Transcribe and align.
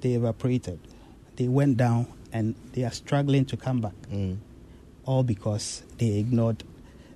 they 0.00 0.14
evaporated. 0.14 0.78
They 1.36 1.48
went 1.48 1.76
down 1.76 2.06
and 2.32 2.54
they 2.72 2.84
are 2.84 2.90
struggling 2.92 3.44
to 3.46 3.56
come 3.56 3.80
back. 3.80 3.94
Mm. 4.12 4.38
All 5.04 5.22
because 5.22 5.82
they 5.98 6.18
ignored 6.18 6.62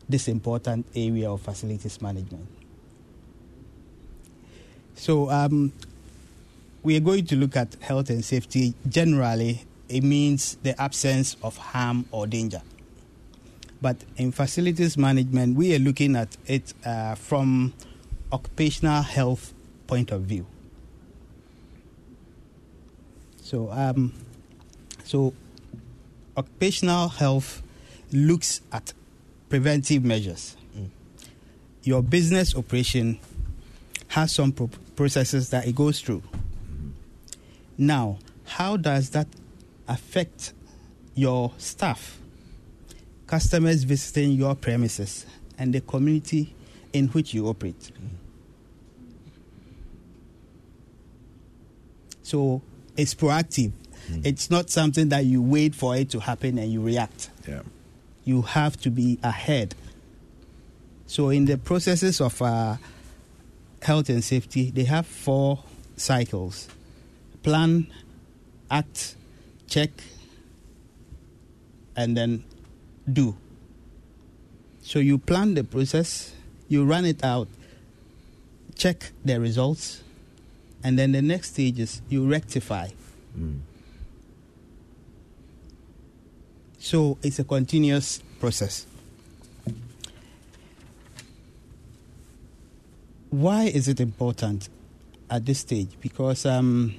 this 0.09 0.29
important 0.29 0.87
area 0.95 1.31
of 1.31 1.43
facilities 1.43 2.01
management. 2.01 2.47
So, 4.95 5.31
um, 5.31 5.73
we 6.83 6.97
are 6.97 7.01
going 7.01 7.27
to 7.27 7.37
look 7.37 7.57
at 7.57 7.75
health 7.81 8.11
and 8.11 8.25
safety. 8.25 8.75
Generally, 8.89 9.63
it 9.89 10.03
means 10.03 10.57
the 10.63 10.81
absence 10.81 11.37
of 11.43 11.57
harm 11.57 12.07
or 12.11 12.27
danger. 12.27 12.63
But 13.81 13.97
in 14.17 14.33
facilities 14.33 14.97
management, 14.97 15.57
we 15.57 15.75
are 15.75 15.79
looking 15.79 16.17
at 16.17 16.37
it 16.47 16.73
uh, 16.85 17.15
from 17.17 17.73
occupational 18.33 19.03
health 19.03 19.53
point 19.87 20.11
of 20.11 20.23
view. 20.23 20.47
So, 23.45 23.71
um, 23.71 24.15
so 25.05 25.35
occupational 26.35 27.11
health 27.11 27.63
looks 28.11 28.63
at 28.73 28.95
preventive 29.51 30.03
measures. 30.03 30.57
Mm. 30.75 30.89
Your 31.83 32.03
business 32.03 32.57
operation 32.57 33.21
has 34.09 34.33
some 34.33 34.51
pro- 34.51 34.71
processes 34.97 35.51
that 35.51 35.67
it 35.67 35.75
goes 35.75 36.01
through. 36.01 36.23
Now, 37.77 38.19
how 38.47 38.79
does 38.79 39.11
that 39.11 39.29
affect 39.89 40.55
your 41.15 41.53
staff, 41.59 42.19
customers 43.27 43.85
visiting 43.85 44.33
your 44.33 44.55
premises, 44.55 45.27
and 45.59 45.75
the 45.75 45.83
community 45.83 46.55
in 46.95 47.09
which 47.09 47.35
you 47.35 47.47
operate? 47.47 47.93
So 52.23 52.63
it's 52.97 53.15
proactive. 53.15 53.73
It's 54.23 54.51
not 54.51 54.69
something 54.69 55.09
that 55.09 55.25
you 55.25 55.41
wait 55.41 55.75
for 55.75 55.97
it 55.97 56.11
to 56.11 56.21
happen 56.21 56.59
and 56.59 56.71
you 56.71 56.83
react. 56.83 57.31
Yeah. 57.49 57.63
You 58.25 58.43
have 58.43 58.79
to 58.83 58.91
be 58.91 59.19
ahead. 59.23 59.75
So 61.07 61.31
in 61.31 61.47
the 61.47 61.57
processes 61.57 62.21
of 62.21 62.41
uh, 62.43 62.77
health 63.81 64.11
and 64.11 64.23
safety, 64.23 64.71
they 64.71 64.85
have 64.85 65.07
four 65.07 65.65
cycles: 65.97 66.69
plan, 67.43 67.87
act, 68.71 69.17
check, 69.69 69.91
and 71.97 72.17
then 72.17 72.45
do. 73.11 73.37
So 74.83 74.99
you 74.99 75.17
plan 75.17 75.55
the 75.55 75.65
process, 75.65 76.35
you 76.69 76.85
run 76.85 77.07
it 77.07 77.25
out, 77.25 77.49
check 78.77 79.13
the 79.25 79.41
results, 79.41 80.04
and 80.85 80.99
then 80.99 81.13
the 81.13 81.23
next 81.23 81.55
stage 81.55 81.81
is 81.81 82.03
you 82.11 82.29
rectify. 82.31 82.89
Mm. 83.37 83.61
So 86.79 87.17
it's 87.23 87.39
a 87.39 87.45
continuous 87.45 88.23
process. 88.39 88.87
Why 93.31 93.65
is 93.65 93.89
it 93.89 93.99
important 93.99 94.69
at 95.31 95.47
this 95.47 95.61
stage? 95.61 95.89
Because, 96.01 96.45
um, 96.45 96.95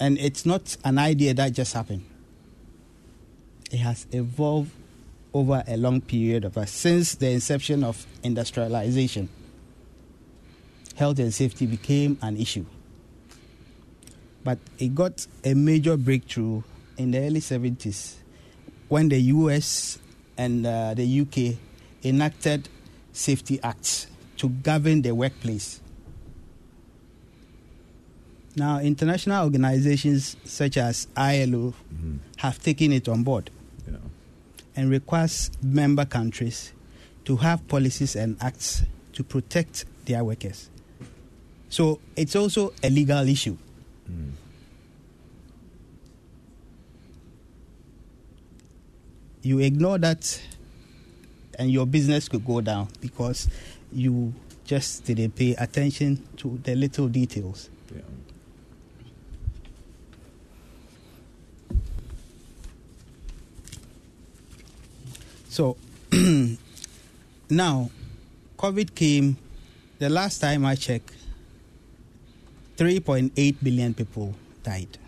and 0.00 0.18
it's 0.18 0.46
not 0.46 0.76
an 0.84 0.98
idea 0.98 1.34
that 1.34 1.52
just 1.52 1.74
happened. 1.74 2.04
It 3.70 3.76
has 3.76 4.06
evolved 4.10 4.70
over 5.34 5.62
a 5.68 5.76
long 5.76 6.00
period 6.00 6.44
of 6.44 6.56
us 6.56 6.70
since 6.70 7.14
the 7.16 7.30
inception 7.30 7.84
of 7.84 8.06
industrialization. 8.22 9.28
Health 10.96 11.18
and 11.18 11.34
safety 11.34 11.66
became 11.66 12.18
an 12.22 12.36
issue, 12.36 12.64
but 14.44 14.58
it 14.78 14.94
got 14.94 15.26
a 15.44 15.54
major 15.54 15.96
breakthrough 15.96 16.62
in 16.98 17.10
the 17.10 17.18
early 17.18 17.40
70s 17.40 18.14
when 18.88 19.08
the 19.08 19.18
US 19.20 19.98
and 20.36 20.66
uh, 20.66 20.94
the 20.94 21.20
UK 21.20 21.56
enacted 22.04 22.68
safety 23.12 23.58
acts 23.62 24.06
to 24.36 24.48
govern 24.48 25.02
the 25.02 25.14
workplace. 25.14 25.80
Now, 28.56 28.78
international 28.78 29.44
organizations 29.44 30.36
such 30.44 30.76
as 30.76 31.08
ILO 31.16 31.74
Mhm. 31.92 32.18
have 32.36 32.60
taken 32.62 32.92
it 32.92 33.08
on 33.08 33.24
board 33.24 33.50
Yeah. 33.88 33.96
and 34.76 34.90
requires 34.90 35.50
member 35.62 36.04
countries 36.04 36.72
to 37.24 37.36
have 37.36 37.66
policies 37.66 38.14
and 38.14 38.36
acts 38.40 38.82
to 39.14 39.24
protect 39.24 39.86
their 40.04 40.22
workers. 40.22 40.68
So 41.68 41.98
it's 42.14 42.36
also 42.36 42.72
a 42.82 42.90
legal 42.90 43.26
issue. 43.28 43.56
Mm. 44.10 44.32
you 49.44 49.58
ignore 49.60 49.98
that 49.98 50.40
and 51.58 51.70
your 51.70 51.86
business 51.86 52.28
could 52.28 52.44
go 52.44 52.60
down 52.60 52.88
because 53.00 53.48
you 53.92 54.32
just 54.64 55.04
didn't 55.04 55.32
pay 55.32 55.54
attention 55.56 56.26
to 56.38 56.58
the 56.64 56.74
little 56.74 57.06
details. 57.08 57.68
Yeah. 57.94 58.00
So 65.50 65.76
now, 67.50 67.90
COVID 68.58 68.94
came. 68.94 69.36
The 69.98 70.08
last 70.08 70.40
time 70.40 70.64
I 70.64 70.74
checked, 70.74 71.12
3.8 72.76 73.56
billion 73.62 73.94
people 73.94 74.34
died. 74.62 74.98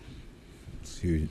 It's 0.81 0.99
huge. 0.99 1.29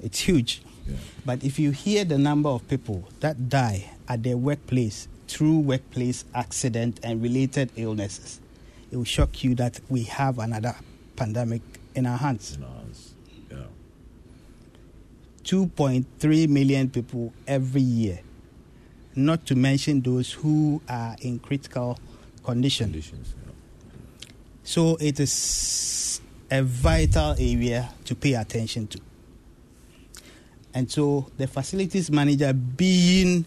It's 0.00 0.20
huge. 0.20 0.62
Yeah. 0.86 0.96
But 1.24 1.44
if 1.44 1.58
you 1.58 1.72
hear 1.72 2.04
the 2.04 2.16
number 2.16 2.48
of 2.48 2.66
people 2.68 3.08
that 3.20 3.48
die 3.48 3.90
at 4.08 4.22
their 4.22 4.36
workplace 4.36 5.08
through 5.28 5.58
workplace 5.58 6.24
accident 6.34 7.00
and 7.02 7.22
related 7.22 7.70
illnesses, 7.76 8.40
it 8.90 8.96
will 8.96 9.04
shock 9.04 9.42
you 9.44 9.54
that 9.56 9.80
we 9.88 10.04
have 10.04 10.38
another 10.38 10.74
pandemic 11.16 11.62
in 11.94 12.06
our 12.06 12.16
hands. 12.16 12.56
In 12.56 12.64
our 12.64 12.70
hands. 12.70 13.14
Yeah. 13.50 13.56
2.3 15.44 16.48
million 16.48 16.88
people 16.88 17.32
every 17.46 17.82
year, 17.82 18.20
not 19.14 19.44
to 19.46 19.54
mention 19.54 20.00
those 20.00 20.32
who 20.32 20.80
are 20.88 21.16
in 21.20 21.38
critical 21.40 21.98
condition. 22.44 22.86
Conditions. 22.86 23.34
So 24.66 24.96
it 25.00 25.20
is 25.20 26.20
a 26.50 26.60
vital 26.62 27.36
area 27.38 27.88
to 28.04 28.14
pay 28.16 28.34
attention 28.34 28.88
to. 28.88 29.00
And 30.74 30.90
so 30.90 31.30
the 31.38 31.46
facilities 31.46 32.10
manager 32.10 32.52
being 32.52 33.46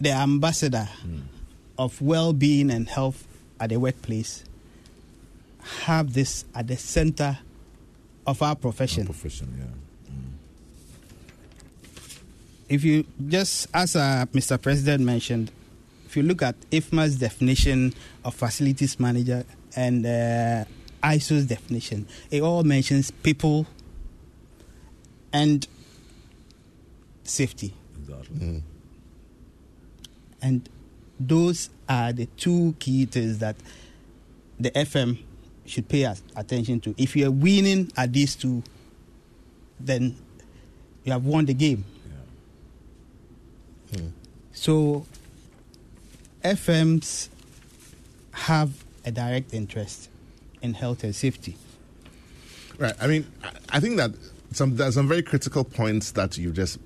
the 0.00 0.10
ambassador 0.10 0.88
Mm. 1.06 1.22
of 1.78 2.00
well-being 2.00 2.70
and 2.70 2.88
health 2.88 3.26
at 3.60 3.68
the 3.70 3.78
workplace 3.78 4.42
have 5.84 6.14
this 6.14 6.44
at 6.54 6.66
the 6.66 6.76
center 6.78 7.38
of 8.26 8.40
our 8.42 8.48
Our 8.50 8.56
profession. 8.56 9.04
profession. 9.04 9.48
Yeah. 9.58 10.12
Mm. 10.12 10.32
if 12.70 12.84
you 12.84 13.04
just 13.28 13.66
as 13.74 13.94
uh, 13.96 14.24
Mr. 14.32 14.60
President 14.60 15.04
mentioned, 15.04 15.50
if 16.06 16.16
you 16.16 16.22
look 16.22 16.40
at 16.42 16.56
IFMA's 16.70 17.16
definition 17.16 17.92
of 18.24 18.34
facilities 18.34 18.98
manager 18.98 19.44
and 19.76 20.06
uh, 20.06 20.64
ISO's 21.02 21.46
definition, 21.46 22.06
it 22.30 22.42
all 22.42 22.62
mentions 22.64 23.10
people 23.10 23.66
and 25.32 25.66
safety, 27.24 27.74
Exactly. 28.00 28.36
Mm. 28.38 28.62
and 30.42 30.68
those 31.18 31.70
are 31.88 32.12
the 32.12 32.26
two 32.36 32.74
key 32.78 33.04
things 33.06 33.38
that 33.38 33.56
the 34.60 34.70
FM 34.72 35.18
should 35.66 35.88
pay 35.88 36.04
attention 36.36 36.80
to. 36.80 36.94
If 36.98 37.16
you 37.16 37.26
are 37.26 37.30
winning 37.30 37.90
at 37.96 38.12
these 38.12 38.34
two, 38.36 38.62
then 39.80 40.14
you 41.04 41.12
have 41.12 41.24
won 41.24 41.46
the 41.46 41.54
game. 41.54 41.84
Yeah. 43.92 43.98
Mm. 44.00 44.10
So, 44.52 45.06
FMs 46.44 47.28
have 48.32 48.83
a 49.04 49.10
direct 49.10 49.52
interest 49.54 50.08
in 50.62 50.74
health 50.74 51.04
and 51.04 51.14
safety. 51.14 51.56
Right. 52.78 52.94
I 53.00 53.06
mean, 53.06 53.26
I- 53.42 53.76
I 53.76 53.80
think 53.80 53.96
that 53.98 54.12
some 54.52 54.76
there's 54.76 54.94
some 54.94 55.08
very 55.08 55.22
critical 55.22 55.64
points 55.64 56.12
that 56.12 56.36
you 56.38 56.52
just 56.52 56.78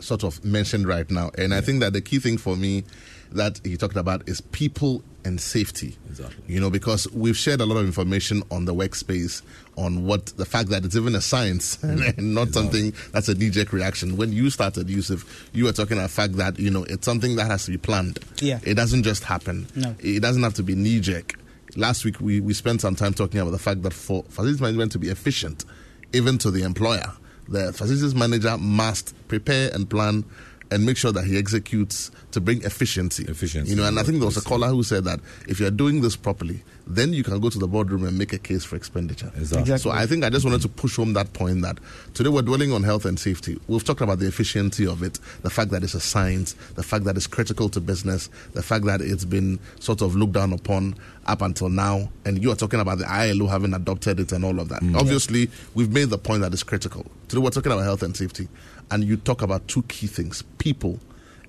sort 0.00 0.24
of 0.24 0.44
mentioned 0.44 0.86
right 0.86 1.10
now, 1.10 1.30
and 1.38 1.54
I 1.54 1.60
think 1.60 1.80
that 1.80 1.92
the 1.92 2.00
key 2.00 2.18
thing 2.18 2.36
for 2.38 2.56
me 2.56 2.84
that 3.32 3.60
he 3.64 3.76
talked 3.76 3.96
about 3.96 4.28
is 4.28 4.40
people 4.40 5.02
and 5.24 5.40
safety. 5.40 5.96
Exactly. 6.08 6.36
You 6.46 6.60
know, 6.60 6.70
because 6.70 7.10
we've 7.12 7.36
shared 7.36 7.60
a 7.60 7.66
lot 7.66 7.78
of 7.78 7.86
information 7.86 8.44
on 8.52 8.64
the 8.64 8.72
workspace 8.74 9.42
on 9.76 10.04
what 10.06 10.26
the 10.36 10.44
fact 10.44 10.68
that 10.68 10.84
it's 10.84 10.94
even 10.94 11.16
a 11.16 11.20
science 11.20 11.78
and, 11.82 12.00
and 12.00 12.34
not 12.34 12.50
something 12.52 12.92
that's 13.10 13.28
a 13.28 13.34
knee-jerk 13.34 13.72
reaction. 13.72 14.16
When 14.16 14.32
you 14.32 14.48
started, 14.50 14.88
Yusuf, 14.88 15.48
you 15.52 15.64
were 15.64 15.72
talking 15.72 15.96
about 15.96 16.10
the 16.10 16.14
fact 16.14 16.34
that 16.34 16.58
you 16.60 16.70
know 16.70 16.84
it's 16.84 17.04
something 17.04 17.34
that 17.36 17.46
has 17.50 17.64
to 17.64 17.72
be 17.72 17.78
planned. 17.78 18.20
Yeah. 18.40 18.60
It 18.62 18.74
doesn't 18.74 19.02
just 19.02 19.24
happen. 19.24 19.66
No. 19.74 19.96
It 19.98 20.20
doesn't 20.20 20.42
have 20.44 20.54
to 20.54 20.62
be 20.62 20.74
knee-jerk. 20.76 21.34
Last 21.76 22.04
week 22.04 22.20
we, 22.20 22.40
we 22.40 22.54
spent 22.54 22.80
some 22.80 22.96
time 22.96 23.14
talking 23.14 23.40
about 23.40 23.50
the 23.50 23.58
fact 23.58 23.82
that 23.82 23.92
for 23.92 24.24
facilities 24.24 24.60
management 24.60 24.92
to 24.92 24.98
be 24.98 25.08
efficient, 25.08 25.64
even 26.12 26.38
to 26.38 26.50
the 26.50 26.62
employer, 26.62 27.12
the 27.48 27.72
facilities 27.72 28.14
manager 28.14 28.56
must 28.58 29.14
prepare 29.28 29.70
and 29.72 29.88
plan 29.88 30.24
and 30.70 30.84
make 30.84 30.96
sure 30.96 31.12
that 31.12 31.24
he 31.24 31.38
executes 31.38 32.10
to 32.32 32.40
bring 32.40 32.62
efficiency. 32.62 33.24
Efficiency, 33.24 33.70
You 33.70 33.76
know, 33.76 33.86
and 33.86 33.98
I 33.98 34.02
think 34.02 34.18
there 34.18 34.26
was 34.26 34.36
a 34.36 34.42
caller 34.42 34.68
who 34.68 34.82
said 34.82 35.04
that 35.04 35.20
if 35.48 35.60
you're 35.60 35.70
doing 35.70 36.00
this 36.00 36.16
properly, 36.16 36.62
then 36.86 37.12
you 37.12 37.24
can 37.24 37.40
go 37.40 37.50
to 37.50 37.58
the 37.58 37.66
boardroom 37.66 38.04
and 38.04 38.16
make 38.16 38.32
a 38.32 38.38
case 38.38 38.64
for 38.64 38.76
expenditure. 38.76 39.30
Exactly. 39.36 39.60
Exactly. 39.60 39.90
So 39.90 39.96
I 39.96 40.06
think 40.06 40.24
I 40.24 40.30
just 40.30 40.44
wanted 40.44 40.62
to 40.62 40.68
push 40.68 40.96
home 40.96 41.14
that 41.14 41.32
point 41.32 41.62
that 41.62 41.78
today 42.14 42.28
we're 42.28 42.42
dwelling 42.42 42.72
on 42.72 42.82
health 42.84 43.04
and 43.04 43.18
safety. 43.18 43.58
We've 43.66 43.82
talked 43.82 44.00
about 44.00 44.18
the 44.18 44.26
efficiency 44.26 44.86
of 44.86 45.02
it, 45.02 45.18
the 45.42 45.50
fact 45.50 45.70
that 45.72 45.82
it's 45.82 45.94
a 45.94 46.00
science, 46.00 46.52
the 46.74 46.82
fact 46.82 47.04
that 47.04 47.16
it's 47.16 47.26
critical 47.26 47.68
to 47.70 47.80
business, 47.80 48.28
the 48.52 48.62
fact 48.62 48.84
that 48.84 49.00
it's 49.00 49.24
been 49.24 49.58
sort 49.80 50.00
of 50.00 50.14
looked 50.14 50.34
down 50.34 50.52
upon 50.52 50.94
up 51.26 51.42
until 51.42 51.68
now, 51.68 52.08
and 52.24 52.40
you 52.42 52.52
are 52.52 52.56
talking 52.56 52.78
about 52.78 52.98
the 52.98 53.10
ILO 53.10 53.46
having 53.46 53.74
adopted 53.74 54.20
it 54.20 54.30
and 54.32 54.44
all 54.44 54.60
of 54.60 54.68
that. 54.68 54.80
Mm. 54.82 54.96
Obviously, 54.96 55.50
we've 55.74 55.92
made 55.92 56.10
the 56.10 56.18
point 56.18 56.42
that 56.42 56.52
it's 56.52 56.62
critical. 56.62 57.04
Today 57.28 57.40
we're 57.42 57.50
talking 57.50 57.72
about 57.72 57.82
health 57.82 58.04
and 58.04 58.16
safety, 58.16 58.46
and 58.90 59.04
you 59.04 59.16
talk 59.16 59.42
about 59.42 59.66
two 59.68 59.82
key 59.82 60.06
things: 60.06 60.42
people 60.58 60.98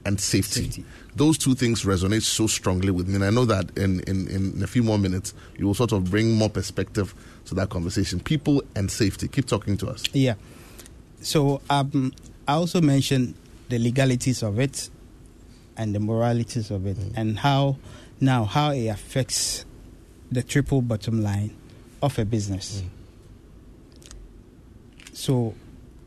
and 0.05 0.19
safety. 0.19 0.63
Safety. 0.63 0.85
Those 1.15 1.37
two 1.37 1.55
things 1.55 1.83
resonate 1.83 2.23
so 2.23 2.47
strongly 2.47 2.91
with 2.91 3.07
me. 3.07 3.15
And 3.15 3.25
I 3.25 3.29
know 3.29 3.45
that 3.45 3.77
in, 3.77 4.01
in, 4.01 4.27
in 4.27 4.63
a 4.63 4.67
few 4.67 4.83
more 4.83 4.97
minutes, 4.97 5.33
you 5.57 5.65
will 5.65 5.73
sort 5.73 5.91
of 5.91 6.09
bring 6.11 6.33
more 6.33 6.49
perspective 6.49 7.13
to 7.45 7.55
that 7.55 7.69
conversation. 7.69 8.19
People 8.19 8.63
and 8.75 8.89
safety. 8.89 9.27
Keep 9.27 9.47
talking 9.47 9.75
to 9.77 9.87
us. 9.87 10.03
Yeah. 10.13 10.35
So 11.21 11.61
um, 11.69 12.13
I 12.47 12.53
also 12.53 12.79
mentioned 12.81 13.33
the 13.69 13.79
legalities 13.79 14.43
of 14.43 14.59
it 14.59 14.89
and 15.75 15.93
the 15.93 15.99
moralities 15.99 16.71
of 16.71 16.85
it, 16.87 16.97
and 17.15 17.37
how 17.39 17.77
now 18.19 18.45
how 18.45 18.71
it 18.71 18.87
affects 18.87 19.65
the 20.31 20.43
triple 20.43 20.81
bottom 20.81 21.21
line 21.21 21.55
of 22.01 22.17
a 22.19 22.25
business. 22.25 22.83
So, 25.13 25.55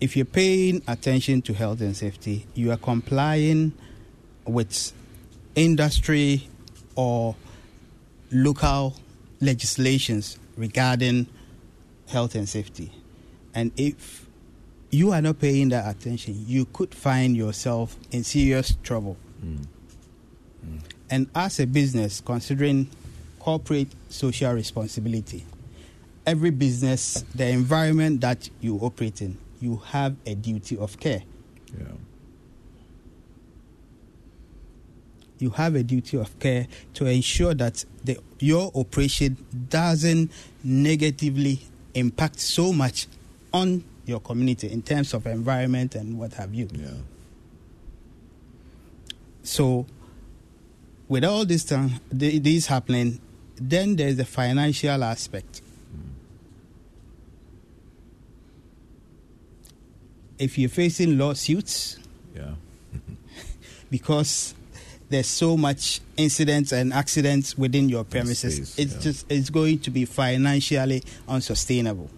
if 0.01 0.17
you're 0.17 0.25
paying 0.25 0.83
attention 0.89 1.43
to 1.43 1.53
health 1.53 1.81
and 1.81 1.97
safety, 1.97 2.47
you 2.55 2.71
are 2.73 2.79
complying 2.79 3.73
with 4.47 4.93
industry 5.55 6.49
or 6.97 7.37
local 8.33 8.97
legislations 9.41 10.39
regarding 10.57 11.27
health 12.09 12.35
and 12.35 12.49
safety. 12.49 12.91
And 13.55 13.73
if 13.77 14.27
you 14.91 15.13
are 15.13 15.21
not 15.21 15.39
paying 15.39 15.69
that 15.71 15.95
attention, 15.95 16.45
you 16.47 16.65
could 16.67 16.95
find 16.95 17.37
yourself 17.37 17.97
in 18.11 18.25
serious 18.25 18.77
trouble. 18.83 19.17
Mm. 19.45 19.67
Mm. 20.67 20.81
And 21.11 21.31
as 21.35 21.61
a 21.61 21.67
business, 21.67 22.21
considering 22.21 22.89
corporate 23.39 23.89
social 24.09 24.53
responsibility, 24.53 25.45
every 26.27 26.51
business, 26.51 27.25
the 27.35 27.49
environment 27.49 28.21
that 28.23 28.49
you 28.61 28.79
operate 28.79 29.21
in, 29.21 29.37
you 29.61 29.77
have 29.87 30.17
a 30.27 30.35
duty 30.35 30.77
of 30.79 30.99
care. 30.99 31.23
Yeah. 31.79 31.87
You 35.39 35.51
have 35.51 35.75
a 35.75 35.83
duty 35.83 36.19
of 36.19 36.39
care 36.39 36.67
to 36.95 37.07
ensure 37.07 37.55
that 37.55 37.85
the, 38.05 38.19
your 38.41 38.71
operation 38.75 39.37
doesn't 39.71 40.31
negatively 40.63 41.61
impact 41.95 42.41
so 42.41 42.73
much 42.73 43.07
on 43.53 43.85
your 44.05 44.21
community 44.21 44.71
in 44.71 44.83
terms 44.83 45.15
of 45.15 45.27
environment 45.27 45.95
and 45.95 46.19
what 46.19 46.35
have 46.35 46.55
you. 46.55 46.69
Yeah. 46.73 46.89
So, 49.43 49.87
with 51.09 51.25
all 51.25 51.45
this 51.45 51.65
time, 51.65 51.93
th- 52.17 52.43
this 52.43 52.67
happening, 52.67 53.21
then 53.57 53.97
there's 53.97 54.17
the 54.17 54.25
financial 54.25 55.03
aspect. 55.03 55.63
If 60.41 60.57
you're 60.59 60.71
facing 60.71 61.19
lawsuits 61.19 61.99
Yeah. 62.35 62.55
because 63.91 64.55
there's 65.11 65.27
so 65.27 65.57
much 65.57 66.01
incidents 66.17 66.73
and 66.73 66.93
accidents 66.93 67.59
within 67.59 67.89
your 67.89 68.05
premises, 68.05 68.55
space, 68.55 68.79
it's 68.79 68.95
yeah. 68.95 69.01
just 69.01 69.27
it's 69.31 69.51
going 69.51 69.81
to 69.81 69.91
be 69.91 70.05
financially 70.07 71.03
unsustainable. 71.29 72.09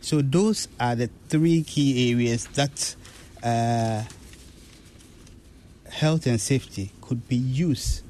So 0.00 0.20
those 0.20 0.66
are 0.80 0.96
the 0.96 1.08
three 1.28 1.62
key 1.62 2.10
areas 2.10 2.46
that 2.54 2.96
uh, 3.42 4.02
health 5.90 6.26
and 6.26 6.40
safety 6.40 6.90
could 7.02 7.28
be 7.28 7.36
used 7.36 8.02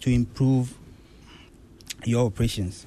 to 0.00 0.10
improve 0.10 0.74
your 2.04 2.26
operations. 2.26 2.84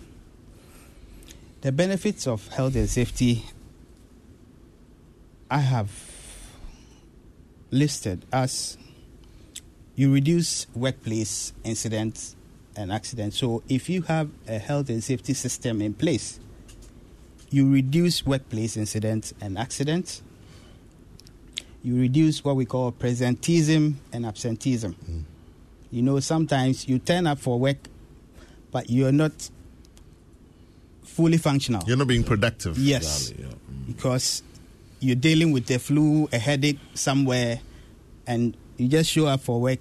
The 1.61 1.71
benefits 1.71 2.27
of 2.27 2.47
health 2.49 2.75
and 2.75 2.87
safety 2.87 3.43
I 5.49 5.59
have 5.59 5.89
listed 7.71 8.25
as 8.31 8.77
you 9.95 10.13
reduce 10.13 10.67
workplace 10.75 11.53
incidents 11.63 12.35
and 12.75 12.91
accidents. 12.91 13.37
So 13.37 13.63
if 13.67 13.89
you 13.89 14.03
have 14.03 14.29
a 14.47 14.59
health 14.59 14.89
and 14.89 15.03
safety 15.03 15.33
system 15.33 15.81
in 15.81 15.93
place, 15.93 16.39
you 17.49 17.71
reduce 17.71 18.25
workplace 18.25 18.77
incidents 18.77 19.33
and 19.41 19.57
accidents. 19.57 20.21
You 21.83 21.99
reduce 21.99 22.43
what 22.43 22.55
we 22.55 22.65
call 22.65 22.91
presenteeism 22.91 23.95
and 24.11 24.25
absenteeism. 24.25 25.25
You 25.91 26.01
know, 26.01 26.19
sometimes 26.19 26.87
you 26.87 26.99
turn 26.99 27.25
up 27.27 27.39
for 27.39 27.57
work, 27.57 27.77
but 28.71 28.89
you're 28.89 29.13
not 29.13 29.49
fully 31.03 31.37
functional. 31.37 31.81
You're 31.87 31.97
not 31.97 32.07
being 32.07 32.23
productive. 32.25 32.77
Yes, 32.77 33.29
Exactly, 33.29 33.45
yeah. 33.45 33.53
Mm. 33.53 33.87
because 33.87 34.43
you're 34.99 35.15
dealing 35.15 35.51
with 35.51 35.67
the 35.67 35.79
flu, 35.79 36.27
a 36.31 36.37
headache 36.37 36.79
somewhere, 36.93 37.59
and 38.25 38.55
you 38.77 38.87
just 38.87 39.11
show 39.11 39.27
up 39.27 39.41
for 39.41 39.59
work, 39.61 39.79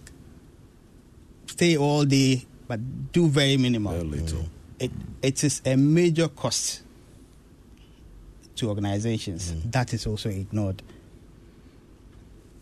stay 1.47 1.77
all 1.77 2.05
day, 2.05 2.47
but 2.69 3.13
do 3.13 3.29
very 3.29 3.57
minimal. 3.57 3.93
Very 3.93 4.05
little. 4.05 4.47
It, 4.79 4.91
it 5.23 5.43
is 5.43 5.63
a 5.65 5.77
major 5.77 6.29
cost 6.29 6.83
to 8.57 8.69
organizations. 8.69 9.55
That 9.65 9.93
is 9.93 10.07
also 10.07 10.29
ignored. 10.29 10.83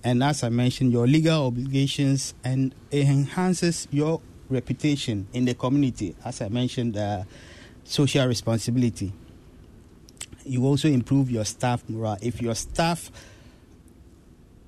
And 0.03 0.23
as 0.23 0.45
I 0.45 0.51
mentioned, 0.51 0.93
your 0.93 1.07
legal 1.07 1.47
obligations 1.47 2.35
and 2.45 2.75
it 2.91 3.07
enhances 3.07 3.89
your 3.91 4.21
reputation 4.51 5.27
in 5.33 5.47
the 5.47 5.55
community. 5.55 6.15
As 6.25 6.43
I 6.43 6.49
mentioned, 6.49 6.97
uh, 6.97 7.25
social 7.85 8.27
responsibility. 8.27 9.13
You 10.45 10.65
also 10.67 10.89
improve 10.89 11.31
your 11.31 11.45
staff 11.45 11.83
morale. 11.89 12.19
If 12.21 12.43
your 12.43 12.55
staff 12.55 13.11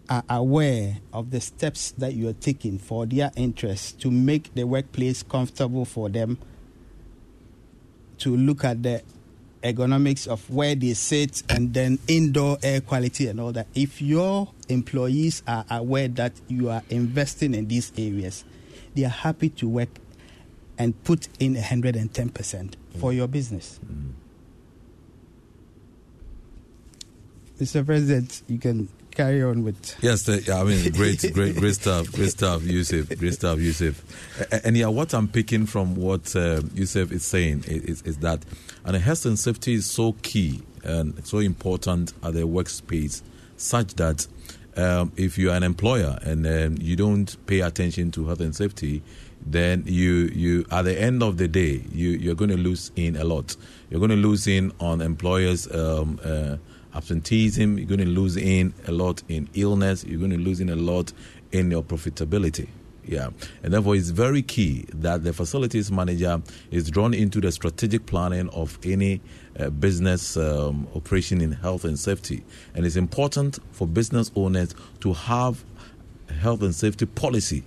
are 0.09 0.25
aware 0.29 0.99
of 1.13 1.31
the 1.31 1.41
steps 1.41 1.91
that 1.93 2.15
you 2.15 2.29
are 2.29 2.35
taking 2.35 2.79
for 2.79 3.07
their 3.07 3.31
interests 3.37 3.93
to 3.93 4.11
make 4.11 4.55
the 4.55 4.65
workplace 4.65 5.23
comfortable 5.23 5.85
for 5.85 6.09
them, 6.09 6.39
to 8.19 8.37
look 8.37 8.65
at 8.65 8.83
the 8.83 9.03
ergonomics 9.63 10.27
of 10.29 10.49
where 10.49 10.75
they 10.75 10.95
sit 10.95 11.43
and 11.49 11.75
then 11.75 11.99
indoor 12.07 12.59
air 12.63 12.81
quality 12.81 13.27
and 13.27 13.41
all 13.41 13.53
that. 13.53 13.67
If 13.75 14.01
your 14.01 14.49
employees 14.69 15.43
are 15.47 15.65
aware 15.71 16.09
that 16.09 16.33
you 16.49 16.71
are 16.71 16.83
investing 16.89 17.55
in 17.55 17.67
these 17.67 17.93
areas, 17.99 18.45
they 18.95 19.05
are 19.05 19.09
happy 19.09 19.49
to 19.51 19.69
work 19.69 19.89
and 20.79 21.03
put 21.05 21.29
in 21.41 21.57
110% 21.57 22.75
for 22.99 23.11
mm. 23.11 23.17
your 23.17 23.29
business. 23.29 23.81
Mm. 23.85 24.13
Mr. 27.61 27.85
President, 27.85 28.43
you 28.49 28.59
can 28.59 28.89
carry 29.17 29.43
on 29.43 29.65
with. 29.65 29.97
Yes, 30.03 30.25
the, 30.25 30.53
I 30.53 30.63
mean, 30.65 30.93
great, 30.93 31.25
great, 31.33 31.57
great 31.57 31.75
stuff, 31.75 32.13
great 32.13 32.31
stuff, 32.31 32.63
Yusuf, 32.63 33.09
great 33.19 33.35
stuff, 33.35 33.59
Yusuf. 33.59 34.03
And 34.65 34.77
yeah, 34.77 34.89
what 34.89 35.15
I'm 35.15 35.27
picking 35.27 35.67
from 35.67 35.97
what 35.97 36.37
uh, 36.37 36.61
Yusuf 36.75 37.11
is 37.13 37.25
saying 37.25 37.65
is, 37.67 37.83
is, 37.83 38.03
is 38.03 38.17
that, 38.19 38.45
and 38.85 38.97
health 38.97 39.25
and 39.25 39.39
safety 39.39 39.75
is 39.75 39.87
so 39.87 40.13
key 40.23 40.63
and 40.85 41.27
so 41.27 41.39
important 41.39 42.13
at 42.23 42.35
the 42.35 42.43
workspace, 42.43 43.23
such 43.57 43.95
that 43.95 44.27
um, 44.77 45.13
if 45.17 45.39
you 45.39 45.51
are 45.51 45.57
an 45.57 45.63
employer 45.63 46.19
and 46.23 46.47
um, 46.47 46.77
you 46.79 46.95
don't 46.95 47.35
pay 47.47 47.61
attention 47.61 48.11
to 48.13 48.27
health 48.27 48.41
and 48.41 48.55
safety, 48.55 49.03
then 49.47 49.85
you 49.87 50.31
you 50.35 50.67
at 50.71 50.83
the 50.83 51.01
end 51.01 51.23
of 51.23 51.39
the 51.39 51.47
day 51.49 51.83
you 51.93 52.11
you're 52.11 52.35
going 52.35 52.51
to 52.51 52.57
lose 52.57 52.91
in 52.97 53.17
a 53.17 53.25
lot. 53.25 53.57
You're 53.89 54.01
going 54.01 54.11
to 54.11 54.17
lose 54.17 54.47
in 54.47 54.73
on 54.81 55.01
employers. 55.01 55.73
Um, 55.73 56.21
uh, 56.23 56.57
absenteeism, 56.97 57.79
you're 57.79 57.87
going 57.87 58.01
to 58.01 58.07
lose 58.07 58.37
in 58.37 58.75
a 58.87 58.93
lot 58.93 59.23
in 59.29 59.49
illness, 59.55 60.05
you're 60.05 60.19
going 60.19 60.31
to 60.31 60.39
lose 60.39 60.61
in 60.61 60.71
a 60.71 60.77
lot 60.77 61.13
in 61.53 61.71
your 61.71 61.83
profitability. 61.83 62.69
Yeah, 63.05 63.31
and 63.63 63.73
therefore 63.73 63.95
it's 63.95 64.11
very 64.11 64.43
key 64.43 64.85
that 64.93 65.23
the 65.23 65.33
facilities 65.33 65.93
manager 65.93 66.43
is 66.73 66.91
drawn 66.91 67.15
into 67.15 67.41
the 67.41 67.53
strategic 67.53 68.07
planning 68.07 68.49
of 68.49 68.81
any 68.83 69.21
uh, 69.57 69.71
business 69.71 70.37
um, 70.37 70.89
operation 70.93 71.41
in 71.41 71.53
health 71.53 71.85
and 71.85 71.97
safety. 71.97 72.43
And 72.75 72.85
it's 72.85 72.97
important 72.97 73.61
for 73.71 73.87
business 73.87 74.33
owners 74.35 74.75
to 75.01 75.13
have 75.13 75.65
health 76.41 76.63
and 76.63 76.75
safety 76.75 77.07
policy 77.07 77.63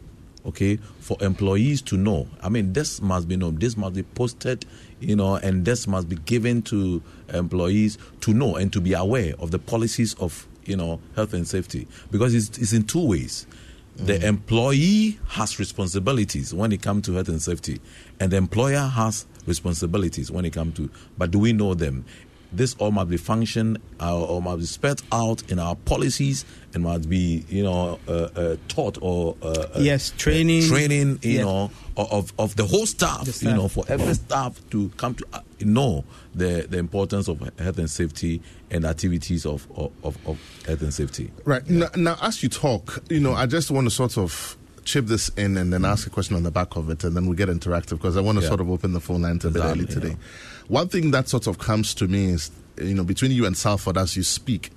okay, 0.46 0.78
for 1.00 1.18
employees 1.22 1.82
to 1.84 1.98
know. 1.98 2.28
I 2.42 2.50
mean, 2.50 2.74
this 2.74 3.02
must 3.02 3.28
be 3.28 3.36
known. 3.36 3.58
This 3.58 3.78
must 3.78 3.96
be 3.96 4.04
posted, 4.04 4.66
you 5.00 5.16
know, 5.16 5.36
and 5.36 5.66
this 5.66 5.88
must 5.88 6.10
be 6.10 6.16
given 6.16 6.62
to 6.64 7.02
employees 7.34 7.98
to 8.22 8.34
know 8.34 8.56
and 8.56 8.72
to 8.74 8.82
be 8.82 8.94
aware 8.94 9.34
of 9.40 9.52
the 9.52 9.60
policies 9.60 10.14
of, 10.16 10.48
you 10.66 10.76
know, 10.76 11.00
health 11.16 11.34
and 11.34 11.48
safety 11.48 11.88
because 12.12 12.34
it's, 12.34 12.58
it's 12.58 12.74
in 12.74 12.84
two 12.84 13.06
ways. 13.08 13.48
The 13.96 14.14
mm. 14.14 14.24
employee 14.24 15.20
has 15.28 15.60
responsibilities 15.60 16.54
when 16.54 16.72
it 16.72 16.82
comes 16.82 17.06
to 17.08 17.14
health 17.14 17.28
and 17.28 17.42
safety, 17.42 17.82
and 18.20 18.32
the 18.32 18.38
employer 18.38 18.80
has 18.80 19.26
responsibilities 19.46 20.32
when 20.32 20.46
it 20.46 20.54
comes 20.54 20.78
to. 20.78 20.90
But 21.18 21.32
do 21.32 21.40
we 21.40 21.52
know 21.52 21.74
them? 21.74 22.06
This 22.52 22.76
all 22.80 22.92
must 22.92 23.10
be 23.10 23.18
function 23.18 23.78
uh, 24.02 24.20
or 24.20 24.42
must 24.42 24.60
be 24.60 24.66
spelled 24.66 25.04
out 25.12 25.44
in 25.52 25.60
our 25.60 25.76
policies 25.76 26.46
and 26.74 26.84
must 26.84 27.08
be, 27.08 27.46
you 27.48 27.62
know, 27.64 28.00
uh, 28.08 28.12
uh, 28.36 28.56
taught 28.68 28.98
or 29.02 29.36
uh, 29.42 29.46
uh, 29.48 29.80
Yes, 29.80 30.12
training. 30.18 30.68
training, 30.68 31.20
you 31.22 31.32
Yeah. 31.32 31.42
know, 31.44 31.72
of 31.96 32.34
of 32.40 32.56
the 32.56 32.66
whole 32.66 32.86
staff, 32.88 33.26
The 33.26 33.50
you 33.50 33.54
know, 33.56 33.68
for 33.68 33.84
every 33.88 34.14
staff 34.16 34.60
to 34.72 34.90
come 34.98 35.14
to 35.16 35.26
uh, 35.34 35.42
know 35.62 36.06
the 36.34 36.66
the 36.70 36.78
importance 36.80 37.28
of 37.28 37.40
health 37.60 37.78
and 37.78 37.90
safety 37.90 38.42
and 38.72 38.86
activities 38.86 39.46
of 39.46 39.68
of, 39.76 39.92
of, 40.04 40.18
of 40.26 40.40
health 40.66 40.82
and 40.82 40.94
safety. 40.94 41.32
Right. 41.46 41.68
Now, 41.70 41.90
now, 41.96 42.18
as 42.22 42.42
you 42.42 42.50
talk, 42.50 43.04
you 43.10 43.20
know, 43.20 43.34
I 43.34 43.46
just 43.46 43.70
want 43.70 43.86
to 43.88 43.92
sort 43.92 44.18
of 44.18 44.58
chip 44.90 45.06
this 45.06 45.30
in 45.38 45.56
and 45.58 45.72
then 45.72 45.86
ask 45.86 46.08
a 46.08 46.10
question 46.10 46.36
on 46.36 46.44
the 46.44 46.52
back 46.52 46.76
of 46.76 46.90
it, 46.90 47.04
and 47.04 47.16
then 47.16 47.28
we 47.28 47.36
get 47.36 47.48
interactive 47.50 47.92
because 47.92 48.18
I 48.18 48.22
want 48.22 48.38
to 48.40 48.42
Yeah. 48.44 48.50
sort 48.50 48.62
of 48.62 48.70
open 48.70 48.94
the 48.94 49.00
phone 49.00 49.22
lines 49.22 49.46
a 49.46 49.50
bit 49.50 49.60
Exactly, 49.62 49.84
early 49.84 49.94
today. 49.94 50.10
yeah. 50.10 50.68
One 50.68 50.88
thing 50.88 51.12
that 51.12 51.30
sort 51.30 51.48
of 51.48 51.60
comes 51.60 51.94
to 51.96 52.08
me 52.08 52.26
is, 52.32 52.52
you 52.82 52.94
know, 52.96 53.04
between 53.04 53.32
you 53.32 53.46
and 53.46 53.56
Salford 53.56 53.98
as 53.98 54.16
you 54.18 54.24
speak, 54.24 54.72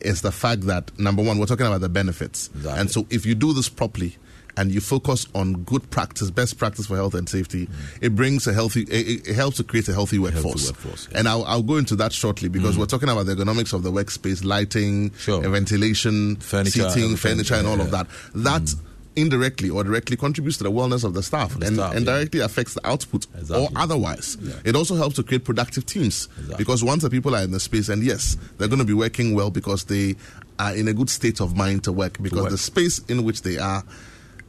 is 0.00 0.20
the 0.20 0.32
fact 0.32 0.62
that 0.66 0.90
number 0.98 1.22
one, 1.22 1.38
we're 1.38 1.46
talking 1.46 1.66
about 1.66 1.80
the 1.80 1.88
benefits, 1.88 2.50
Exactly. 2.54 2.80
and 2.80 2.90
so 2.90 3.06
if 3.10 3.24
you 3.26 3.34
do 3.34 3.52
this 3.54 3.68
properly. 3.68 4.16
And 4.56 4.70
you 4.70 4.80
focus 4.80 5.26
on 5.34 5.64
good 5.64 5.90
practice, 5.90 6.30
best 6.30 6.58
practice 6.58 6.86
for 6.86 6.94
health 6.94 7.14
and 7.14 7.28
safety. 7.28 7.66
Mm. 7.66 7.72
It 8.02 8.14
brings 8.14 8.46
a 8.46 8.52
healthy. 8.52 8.82
It, 8.82 9.26
it 9.26 9.34
helps 9.34 9.56
to 9.56 9.64
create 9.64 9.88
a 9.88 9.92
healthy 9.92 10.20
workforce. 10.20 10.68
workforce, 10.68 11.08
yeah. 11.10 11.18
And 11.18 11.28
I'll, 11.28 11.42
I'll 11.44 11.64
go 11.64 11.74
into 11.76 11.96
that 11.96 12.12
shortly 12.12 12.48
because 12.48 12.76
mm. 12.76 12.78
we're 12.78 12.86
talking 12.86 13.08
about 13.08 13.26
the 13.26 13.34
ergonomics 13.34 13.72
of 13.72 13.82
the 13.82 13.90
workspace, 13.90 14.44
lighting, 14.44 15.10
Sure. 15.18 15.40
ventilation, 15.48 16.36
Furniture, 16.36 16.88
seating, 16.90 17.16
furniture, 17.16 17.56
and 17.56 17.66
all 17.66 17.80
of 17.80 17.90
yeah. 17.90 18.04
that. 18.04 18.06
That 18.44 18.62
mm. 18.62 18.78
Indirectly 19.16 19.70
or 19.70 19.84
directly 19.84 20.16
contributes 20.16 20.58
to 20.58 20.64
the 20.64 20.70
wellness 20.72 21.04
of 21.04 21.14
the 21.14 21.22
staff 21.22 21.58
The 21.58 21.66
and, 21.66 21.76
staff, 21.76 21.94
and 21.94 22.04
yeah. 22.06 22.12
directly 22.12 22.40
affects 22.40 22.74
the 22.74 22.86
output 22.86 23.26
Exactly. 23.38 23.66
or 23.66 23.68
otherwise. 23.76 24.36
It 24.64 24.74
also 24.76 24.96
helps 24.96 25.16
to 25.16 25.22
create 25.22 25.44
productive 25.44 25.86
teams 25.86 26.28
Exactly. 26.38 26.56
because 26.56 26.82
once 26.82 27.02
the 27.02 27.10
people 27.10 27.34
are 27.36 27.42
in 27.42 27.50
the 27.52 27.60
space, 27.60 27.88
and 27.88 28.02
yes, 28.02 28.36
they're 28.58 28.68
going 28.68 28.78
to 28.80 28.84
be 28.84 28.94
working 28.94 29.34
well 29.34 29.50
because 29.50 29.84
they 29.84 30.16
are 30.58 30.74
in 30.74 30.88
a 30.88 30.92
good 30.92 31.10
state 31.10 31.40
of 31.40 31.56
mind 31.56 31.84
to 31.84 31.92
work 31.92 32.20
because 32.22 32.42
work. 32.42 32.50
the 32.50 32.58
space 32.58 32.98
in 33.08 33.24
which 33.24 33.42
they 33.42 33.58
are 33.58 33.84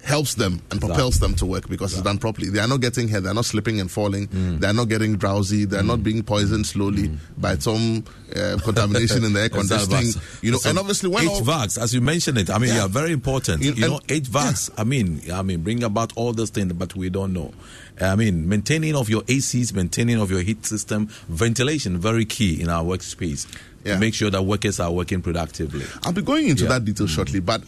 helps 0.05 0.35
them 0.35 0.61
and 0.69 0.79
propels 0.79 1.19
them 1.19 1.33
to 1.35 1.45
work 1.47 1.67
because 1.67 1.91
it's 1.93 2.01
done 2.03 2.19
properly. 2.19 2.49
They 2.49 2.59
are 2.59 2.67
not 2.67 2.79
getting 2.79 3.07
hurt, 3.07 3.23
they're 3.23 3.33
not 3.33 3.45
slipping 3.45 3.79
and 3.81 3.89
falling, 3.89 4.27
Mm. 4.27 4.59
they're 4.59 4.71
not 4.73 4.87
getting 4.87 5.15
drowsy, 5.17 5.65
they're 5.65 5.81
not 5.83 6.03
being 6.03 6.21
poisoned 6.21 6.67
slowly 6.67 7.09
by 7.37 7.57
some 7.57 8.03
uh, 8.35 8.57
contamination 8.63 9.23
in 9.23 9.33
the 9.33 9.41
air 9.41 9.49
conditioning. 9.59 10.13
You 10.43 10.51
know, 10.51 10.59
and 10.65 10.77
obviously 10.77 11.09
when 11.09 11.27
all, 11.27 11.41
HVACs, 11.41 11.81
as 11.81 11.93
you 11.93 12.01
mentioned 12.01 12.37
it, 12.37 12.49
I 12.51 12.59
mean, 12.59 12.69
Yeah. 12.69 12.81
yeah, 12.83 12.87
very 12.87 13.11
important. 13.13 13.63
You- 13.63 13.73
You, 13.73 13.87
know, 13.87 13.99
and- 14.07 14.23
HVACs. 14.23 14.69
I 14.77 14.83
mean, 14.83 15.21
I 15.33 15.41
mean, 15.41 15.61
bring 15.61 15.83
about 15.83 16.13
all 16.15 16.33
those 16.33 16.51
things, 16.51 16.71
but 16.73 16.95
we 16.95 17.09
don't 17.09 17.33
know. 17.33 17.51
I 17.99 18.15
mean, 18.15 18.47
maintaining 18.47 18.95
of 18.95 19.09
your 19.09 19.23
ACs, 19.23 19.73
maintaining 19.73 20.19
of 20.21 20.29
your 20.29 20.41
heat 20.41 20.65
system, 20.65 21.07
ventilation, 21.29 21.97
very 21.97 22.25
key 22.25 22.61
in 22.61 22.69
our 22.69 22.83
workspace. 22.83 23.47
Yeah. 23.83 23.93
To 23.95 23.99
make 23.99 24.13
sure 24.15 24.31
that 24.31 24.41
workers 24.43 24.79
are 24.79 24.91
working 24.91 25.21
productively. 25.21 25.85
I'll 26.03 26.11
be 26.13 26.23
going 26.23 26.47
into 26.49 26.63
Yeah. 26.63 26.69
that 26.69 26.85
detail 26.85 27.05
shortly, 27.07 27.39
but 27.39 27.61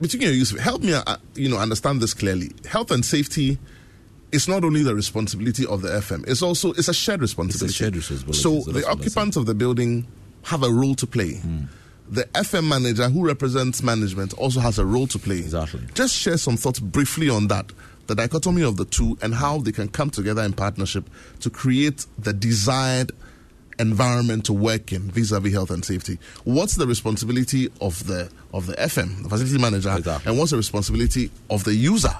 between 0.00 0.22
you 0.22 0.30
Yusuf, 0.30 0.58
help 0.58 0.82
me, 0.82 0.94
uh, 0.94 1.16
you 1.34 1.48
know, 1.48 1.58
understand 1.58 2.00
this 2.00 2.14
clearly. 2.14 2.50
Health 2.68 2.90
and 2.90 3.04
safety 3.04 3.58
is 4.32 4.48
not 4.48 4.64
only 4.64 4.82
the 4.82 4.94
responsibility 4.94 5.66
of 5.66 5.82
the 5.82 5.88
FM; 5.88 6.26
it's 6.28 6.42
also 6.42 6.72
it's 6.72 6.88
a 6.88 6.94
shared 6.94 7.20
responsibility. 7.20 7.72
shared 7.74 7.96
responsibility, 7.96 8.38
So 8.40 8.50
the 8.70 8.72
that's 8.72 8.86
what 8.86 8.96
I 8.96 9.00
occupants 9.00 9.36
of 9.36 9.46
the 9.46 9.54
building 9.54 10.06
have 10.44 10.62
a 10.62 10.70
role 10.70 10.94
to 10.94 11.06
play. 11.06 11.34
Hmm. 11.34 11.64
The 12.08 12.24
FM 12.34 12.68
manager 12.68 13.08
who 13.08 13.24
represents 13.24 13.82
management 13.82 14.32
also 14.34 14.58
has 14.60 14.78
a 14.78 14.84
role 14.86 15.06
to 15.08 15.18
play. 15.18 15.38
Exactly. 15.38 15.80
Just 15.94 16.14
share 16.14 16.38
some 16.38 16.56
thoughts 16.56 16.80
briefly 16.80 17.28
on 17.28 17.46
that, 17.48 17.70
the 18.08 18.16
dichotomy 18.16 18.62
of 18.62 18.76
the 18.78 18.84
two, 18.84 19.16
and 19.22 19.34
how 19.34 19.58
they 19.58 19.70
can 19.70 19.88
come 19.88 20.10
together 20.10 20.42
in 20.42 20.52
partnership 20.52 21.08
to 21.40 21.50
create 21.50 22.06
the 22.18 22.32
desired 22.32 23.12
environment 23.80 24.44
to 24.46 24.52
work 24.52 24.92
in 24.92 25.10
vis-a-vis 25.10 25.52
health 25.52 25.70
and 25.70 25.84
safety. 25.84 26.18
What's 26.44 26.76
the 26.76 26.86
responsibility 26.86 27.68
of 27.80 28.06
the 28.06 28.30
of 28.52 28.66
the 28.66 28.74
FM, 28.74 29.22
the 29.24 29.28
facility 29.28 29.58
manager, 29.58 29.94
Exactly. 29.96 30.28
and 30.30 30.38
what's 30.38 30.50
the 30.50 30.56
responsibility 30.56 31.30
of 31.48 31.64
the 31.64 31.74
user 31.74 32.14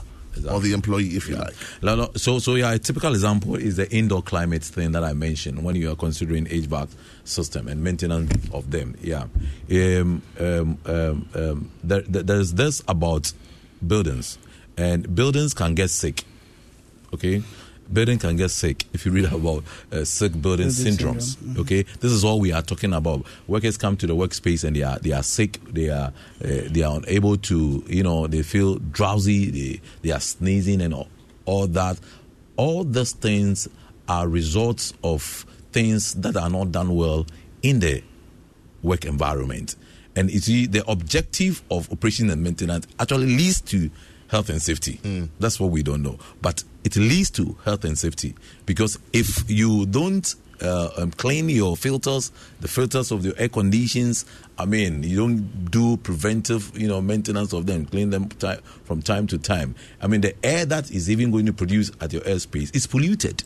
or 0.49 0.61
the 0.61 0.73
employee, 0.73 1.17
if 1.17 1.29
you 1.29 1.35
Yeah. 1.35 1.41
like? 1.43 1.55
No, 1.83 1.97
no, 1.97 2.11
So, 2.17 2.39
so 2.39 2.55
yeah, 2.55 2.73
a 2.73 2.79
typical 2.79 3.13
example 3.15 3.57
is 3.57 3.77
the 3.77 3.91
indoor 3.93 4.23
climate 4.23 4.63
thing 4.65 4.93
that 4.93 5.03
I 5.05 5.13
mentioned 5.13 5.63
when 5.65 5.75
you 5.77 5.91
are 5.91 5.97
considering 5.97 6.47
HVAC 6.47 6.89
system 7.25 7.67
and 7.69 7.83
maintenance 7.83 8.33
of 8.53 8.71
them. 8.71 8.95
Yeah, 9.03 9.25
um, 9.71 10.23
um, 10.39 10.79
um, 10.87 11.29
um, 11.35 11.71
there- 11.83 12.03
there's 12.03 12.53
this 12.55 12.81
about 12.87 13.33
buildings, 13.87 14.39
and 14.77 15.15
buildings 15.15 15.53
can 15.53 15.75
get 15.75 15.91
sick. 15.91 16.25
Okay. 17.13 17.43
Building 17.93 18.19
can 18.19 18.37
get 18.37 18.51
sick 18.51 18.87
if 18.93 19.05
you 19.05 19.13
read 19.13 19.25
about 19.33 19.65
uh, 19.93 20.05
sick 20.05 20.41
building 20.41 20.69
syndromes. 20.69 21.37
syndrome, 21.37 21.61
Okay, 21.63 21.83
this 22.01 22.13
is 22.13 22.25
all 22.25 22.39
we 22.39 22.53
are 22.53 22.63
talking 22.63 22.93
about. 22.93 23.25
Workers 23.49 23.77
come 23.77 23.97
to 23.97 24.07
the 24.07 24.15
workspace 24.15 24.65
and 24.65 24.77
they 24.77 24.83
are 24.83 24.99
they 24.99 25.13
are 25.13 25.23
sick. 25.23 25.59
They 25.65 25.89
are 25.91 26.13
uh, 26.45 26.49
they 26.71 26.83
are 26.83 26.97
unable 26.99 27.37
to 27.37 27.85
you 27.87 28.03
know 28.03 28.27
they 28.27 28.43
feel 28.43 28.77
drowsy. 28.77 29.51
They 29.51 29.81
they 30.03 30.13
are 30.13 30.21
sneezing 30.21 30.81
and 30.83 30.95
all, 30.95 31.09
all 31.47 31.67
that. 31.69 31.99
All 32.57 32.85
these 32.85 33.13
things 33.13 33.69
are 34.09 34.29
results 34.29 34.93
of 35.03 35.47
things 35.73 36.15
that 36.15 36.37
are 36.37 36.51
not 36.51 36.73
done 36.73 36.95
well 36.95 37.27
in 37.63 37.81
the 37.81 38.03
work 38.83 39.05
environment. 39.05 39.77
And 40.17 40.31
you 40.31 40.41
see, 40.41 40.67
the 40.67 40.89
objective 40.91 41.63
of 41.71 41.91
operation 41.93 42.31
and 42.31 42.43
maintenance 42.43 42.87
actually 42.99 43.27
leads 43.27 43.61
to 43.63 43.91
health 44.31 44.49
and 44.49 44.61
safety. 44.63 45.01
That's 45.39 45.59
what 45.61 45.71
we 45.71 45.83
don't 45.83 46.03
know. 46.03 46.19
But 46.41 46.65
it 46.85 46.97
leads 46.97 47.31
to 47.31 47.57
health 47.65 47.85
and 47.85 47.99
safety 47.99 48.35
because 48.65 48.99
if 49.13 49.49
you 49.51 49.87
don't 49.87 50.35
uh, 50.63 50.91
um, 50.99 51.11
clean 51.13 51.49
your 51.49 51.77
filters, 51.77 52.31
the 52.61 52.69
filters 52.69 53.11
of 53.11 53.25
your 53.25 53.35
air 53.39 53.49
conditions, 53.49 54.27
I 54.59 54.67
mean, 54.67 55.03
you 55.03 55.17
don't 55.17 55.71
do 55.71 55.97
preventive, 55.97 56.77
you 56.79 56.87
know, 56.87 57.01
maintenance 57.01 57.53
of 57.53 57.67
them, 57.67 57.87
clean 57.87 58.11
them 58.11 58.29
ti- 58.29 58.61
from 58.85 59.03
time 59.03 59.27
to 59.29 59.39
time. 59.39 59.75
I 60.03 60.07
mean, 60.07 60.21
the 60.21 60.35
air 60.45 60.65
that 60.67 60.91
is 60.91 61.11
even 61.11 61.31
going 61.31 61.47
to 61.47 61.53
produce 61.53 61.91
at 62.01 62.13
your 62.13 62.23
airspace 62.23 62.75
is 62.75 62.87
polluted 62.87 63.43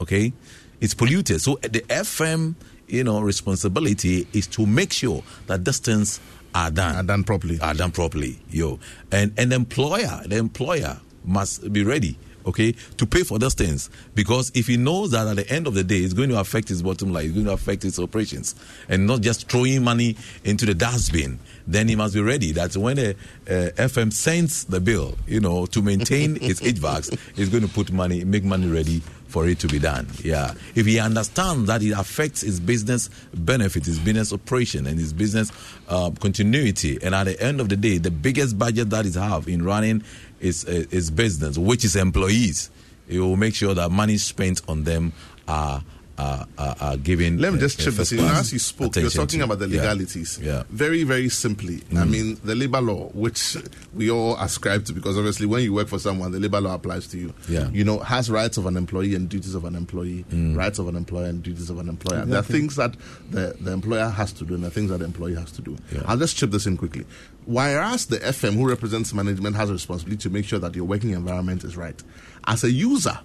okay 0.00 0.32
it's 0.80 0.94
polluted 0.94 1.40
so 1.40 1.56
the 1.62 1.80
fm 1.88 2.54
you 2.86 3.02
know 3.04 3.20
responsibility 3.20 4.26
is 4.32 4.46
to 4.46 4.66
make 4.66 4.92
sure 4.92 5.22
that 5.46 5.64
things 5.64 6.20
are 6.56 6.70
done. 6.70 6.96
Are 6.96 7.02
done 7.02 7.24
properly. 7.24 7.58
are 7.60 7.74
done 7.74 7.92
properly 7.92 8.38
yo. 8.50 8.78
And 9.12 9.32
and 9.36 9.52
the 9.52 9.56
employer 9.56 10.22
the 10.26 10.36
employer 10.36 10.98
must 11.24 11.72
be 11.72 11.84
ready 11.84 12.16
okay 12.46 12.72
to 12.96 13.06
pay 13.06 13.24
for 13.24 13.38
those 13.38 13.54
things. 13.54 13.90
Because 14.14 14.52
if 14.54 14.68
he 14.68 14.76
knows 14.76 15.10
that 15.10 15.26
at 15.26 15.36
the 15.36 15.50
end 15.50 15.66
of 15.66 15.74
the 15.74 15.82
day 15.84 15.98
it's 15.98 16.14
going 16.14 16.28
to 16.28 16.38
affect 16.38 16.68
his 16.68 16.82
bottom 16.82 17.12
line 17.12 17.26
it's 17.26 17.34
going 17.34 17.46
to 17.46 17.52
affect 17.52 17.82
his 17.82 17.98
operations 17.98 18.54
and 18.88 19.06
not 19.06 19.20
just 19.20 19.50
throwing 19.50 19.82
money 19.82 20.16
into 20.44 20.64
the 20.64 20.74
dustbin 20.74 21.38
then 21.66 21.88
he 21.88 21.96
must 21.96 22.14
be 22.14 22.22
ready 22.22 22.52
that 22.52 22.76
when 22.76 22.98
a, 22.98 23.10
uh 23.10 23.70
fm 23.76 24.12
sends 24.12 24.64
the 24.64 24.80
bill 24.80 25.18
you 25.26 25.40
know 25.40 25.66
to 25.66 25.82
maintain 25.82 26.36
its 26.40 26.60
HVACs 26.60 27.18
he's 27.34 27.48
going 27.48 27.66
to 27.66 27.72
put 27.72 27.90
money 27.90 28.22
make 28.24 28.44
money 28.44 28.68
ready 28.68 29.02
for 29.28 29.46
it 29.48 29.58
to 29.60 29.68
be 29.68 29.78
done. 29.78 30.08
Yeah. 30.22 30.54
If 30.74 30.86
he 30.86 30.98
understands 30.98 31.66
that 31.66 31.82
it 31.82 31.92
affects 31.92 32.42
his 32.42 32.60
business 32.60 33.10
benefit 33.34 33.84
his 33.86 33.98
business 33.98 34.32
operation 34.32 34.86
and 34.86 34.98
his 34.98 35.12
business 35.12 35.50
uh, 35.88 36.10
continuity 36.20 36.98
and 37.02 37.14
at 37.14 37.24
the 37.24 37.40
end 37.40 37.60
of 37.60 37.68
the 37.68 37.76
day 37.76 37.98
the 37.98 38.10
biggest 38.10 38.58
budget 38.58 38.90
that 38.90 39.06
is 39.06 39.14
have 39.14 39.48
in 39.48 39.64
running 39.64 40.02
is 40.40 40.64
uh, 40.66 40.84
is 40.90 41.10
business 41.10 41.58
which 41.58 41.84
is 41.84 41.96
employees 41.96 42.70
it 43.08 43.20
will 43.20 43.36
make 43.36 43.54
sure 43.54 43.74
that 43.74 43.90
money 43.90 44.16
spent 44.16 44.60
on 44.68 44.84
them 44.84 45.12
are 45.48 45.82
are, 46.18 46.46
are, 46.58 46.76
are 46.80 46.96
given 46.96 47.38
Let 47.38 47.52
me 47.52 47.58
just 47.58 47.80
chip 47.80 47.94
this 47.94 48.12
in. 48.12 48.20
As 48.20 48.52
you 48.52 48.58
spoke, 48.58 48.96
you're 48.96 49.10
talking 49.10 49.40
to. 49.40 49.44
about 49.44 49.58
the 49.58 49.66
legalities. 49.66 50.38
yeah 50.40 50.64
Very, 50.70 51.02
very 51.04 51.28
simply. 51.28 51.76
I 51.90 52.04
mm. 52.04 52.10
mean, 52.10 52.40
the 52.44 52.54
labor 52.54 52.80
law, 52.80 53.08
which 53.08 53.56
we 53.94 54.10
all 54.10 54.36
ascribe 54.36 54.84
to, 54.86 54.92
because 54.92 55.16
obviously 55.16 55.46
when 55.46 55.62
you 55.62 55.72
work 55.72 55.88
for 55.88 55.98
someone, 55.98 56.32
the 56.32 56.40
labor 56.40 56.60
law 56.60 56.74
applies 56.74 57.06
to 57.08 57.18
you. 57.18 57.34
Yeah. 57.48 57.68
You 57.70 57.84
know, 57.84 57.98
has 57.98 58.30
rights 58.30 58.56
of 58.56 58.66
an 58.66 58.76
employee 58.76 59.14
and 59.14 59.28
duties 59.28 59.54
of 59.54 59.64
an 59.64 59.74
employee, 59.74 60.24
mm. 60.30 60.56
rights 60.56 60.78
of 60.78 60.88
an 60.88 60.96
employer 60.96 61.26
and 61.26 61.42
duties 61.42 61.70
of 61.70 61.78
an 61.78 61.88
employer. 61.88 62.24
There 62.24 62.38
are 62.38 62.42
things 62.42 62.76
that 62.76 62.94
the, 63.30 63.56
the 63.60 63.72
employer 63.72 64.08
has 64.08 64.32
to 64.34 64.44
do 64.44 64.54
and 64.54 64.64
the 64.64 64.70
things 64.70 64.90
that 64.90 64.98
the 64.98 65.04
employee 65.04 65.34
has 65.34 65.52
to 65.52 65.62
do. 65.62 65.76
Yeah. 65.92 66.02
I'll 66.06 66.16
just 66.16 66.36
chip 66.36 66.50
this 66.50 66.66
in 66.66 66.76
quickly. 66.76 67.04
Whereas 67.44 68.06
the 68.06 68.18
FM, 68.18 68.54
who 68.54 68.68
represents 68.68 69.14
management, 69.14 69.54
has 69.56 69.70
a 69.70 69.74
responsibility 69.74 70.20
to 70.22 70.30
make 70.30 70.44
sure 70.44 70.58
that 70.58 70.74
your 70.74 70.84
working 70.84 71.10
environment 71.10 71.62
is 71.62 71.76
right. 71.76 72.00
As 72.46 72.64
a 72.64 72.70
user, 72.70 73.18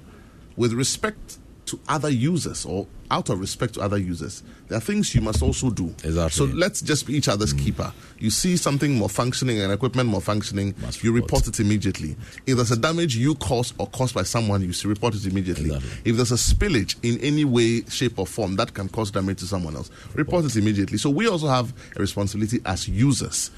with 0.56 0.74
respect 0.74 1.40
to 1.72 1.80
other 1.88 2.10
users 2.10 2.66
or 2.66 2.88
out 3.10 3.30
of 3.30 3.40
respect 3.40 3.74
to 3.74 3.82
other 3.82 3.98
users, 3.98 4.44
there 4.68 4.78
are 4.78 4.82
things 4.82 5.14
you 5.14 5.22
must 5.22 5.42
also 5.42 5.70
do. 5.70 5.88
Exactly. 6.04 6.30
So 6.30 6.46
let's 6.46 6.82
just 6.82 7.08
be 7.08 7.16
each 7.16 7.28
other's 7.28 7.54
mm. 7.54 7.60
keeper. 7.60 7.92
You 8.20 8.30
see 8.30 8.56
something 8.56 8.94
more 8.96 9.10
functioning 9.10 9.60
and 9.60 9.72
equipment 9.72 10.10
more 10.10 10.22
functioning, 10.22 10.74
Must 10.82 11.04
you 11.04 11.12
report. 11.12 11.32
report 11.46 11.48
it 11.48 11.60
immediately. 11.60 12.16
If 12.46 12.56
there's 12.56 12.72
a 12.72 12.78
damage 12.78 13.16
you 13.18 13.36
cause 13.36 13.74
or 13.78 13.88
caused 13.88 14.16
by 14.16 14.24
someone, 14.24 14.62
you 14.62 14.74
report 14.88 15.16
it 15.16 15.26
immediately. 15.26 15.74
Exactly. 15.76 16.12
If 16.12 16.16
there's 16.18 16.32
a 16.32 16.36
spillage 16.36 16.96
in 17.04 17.20
any 17.20 17.44
way, 17.44 17.82
shape, 17.90 18.18
or 18.20 18.28
form 18.28 18.56
that 18.58 18.74
can 18.74 18.88
cause 18.88 19.12
damage 19.12 19.40
to 19.40 19.46
someone 19.46 19.76
else, 19.76 19.90
report 20.14 20.46
it 20.46 20.56
immediately. 20.56 20.98
So 20.98 21.10
we 21.10 21.28
also 21.28 21.48
have 21.48 21.74
a 21.96 22.00
responsibility 22.00 22.60
as 22.66 22.88
users. 22.88 23.52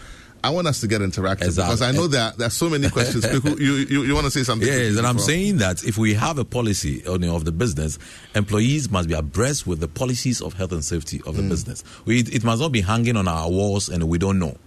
I 0.44 0.50
want 0.50 0.68
us 0.68 0.82
to 0.82 0.88
get 0.88 1.02
interactive 1.02 1.44
Exactly. 1.46 1.64
because 1.76 1.82
I 1.82 1.92
know 1.92 2.08
there, 2.08 2.32
there 2.38 2.48
are 2.48 2.52
so 2.52 2.70
many 2.70 2.90
questions. 2.90 3.26
People, 3.26 3.52
you, 3.62 3.74
you, 3.76 4.04
you 4.04 4.14
want 4.14 4.26
to 4.26 4.32
say 4.32 4.44
something? 4.44 4.68
Yes, 4.68 4.98
and 4.98 5.08
I'm 5.08 5.16
Before? 5.16 5.28
saying 5.30 5.58
that 5.58 5.84
if 5.86 5.98
we 5.98 6.14
have 6.16 6.38
a 6.38 6.44
policy 6.46 7.06
on, 7.08 7.24
of 7.24 7.46
the 7.46 7.52
business, 7.54 7.98
employees 8.36 8.90
must 8.92 9.08
be 9.08 9.14
abreast 9.14 9.66
with 9.66 9.80
the 9.80 9.88
policies 9.88 10.42
of 10.42 10.54
health 10.54 10.72
and 10.74 10.84
safety 10.84 11.22
of 11.26 11.38
the 11.38 11.44
Mm. 11.44 11.50
business. 11.50 11.84
We, 12.06 12.20
it 12.20 12.44
must 12.44 12.62
not 12.62 12.72
be 12.74 12.82
hanging 12.82 13.16
on 13.18 13.28
our 13.28 13.50
walls 13.50 13.88
and 13.90 14.04
we 14.10 14.18
don't 14.18 14.38
know. 14.40 14.58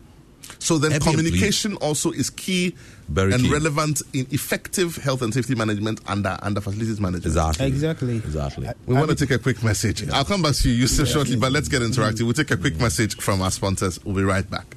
So 0.60 0.78
then 0.78 0.92
Every 0.92 1.12
communication 1.12 1.74
also 1.76 2.12
is 2.12 2.30
key 2.30 2.74
Very 3.08 3.32
and 3.34 3.42
key. 3.42 3.52
relevant 3.52 4.00
in 4.14 4.26
effective 4.30 4.96
health 4.96 5.20
and 5.20 5.34
safety 5.34 5.54
management 5.56 6.00
under 6.06 6.38
under 6.40 6.60
facilities 6.60 7.00
management. 7.00 7.26
Exactly. 7.26 7.66
Exactly. 7.66 8.16
Exactly. 8.16 8.68
We 8.86 8.94
want 8.94 9.10
to 9.10 9.16
take 9.16 9.32
a 9.32 9.38
quick 9.38 9.62
message. 9.62 10.08
I'll 10.08 10.24
come 10.24 10.42
back 10.42 10.54
to 10.54 10.68
you, 10.70 10.74
Yusuf, 10.76 11.08
shortly, 11.08 11.36
but 11.36 11.52
let's 11.52 11.68
get 11.68 11.82
interactive. 11.82 12.22
We'll 12.22 12.32
take 12.32 12.50
a 12.52 12.56
quick 12.56 12.78
message 12.80 13.16
from 13.16 13.42
our 13.42 13.50
sponsors. 13.50 14.02
We'll 14.04 14.14
be 14.16 14.22
right 14.22 14.48
back. 14.48 14.76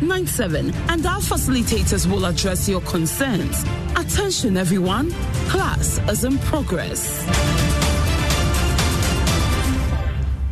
111997 0.00 0.74
and 0.90 1.06
our 1.06 1.20
facilitators 1.20 2.10
will 2.10 2.24
address 2.24 2.68
your 2.68 2.80
concerns. 2.82 3.62
Attention 3.96 4.56
everyone, 4.56 5.10
class 5.48 5.98
is 6.08 6.24
in 6.24 6.38
progress. 6.38 7.59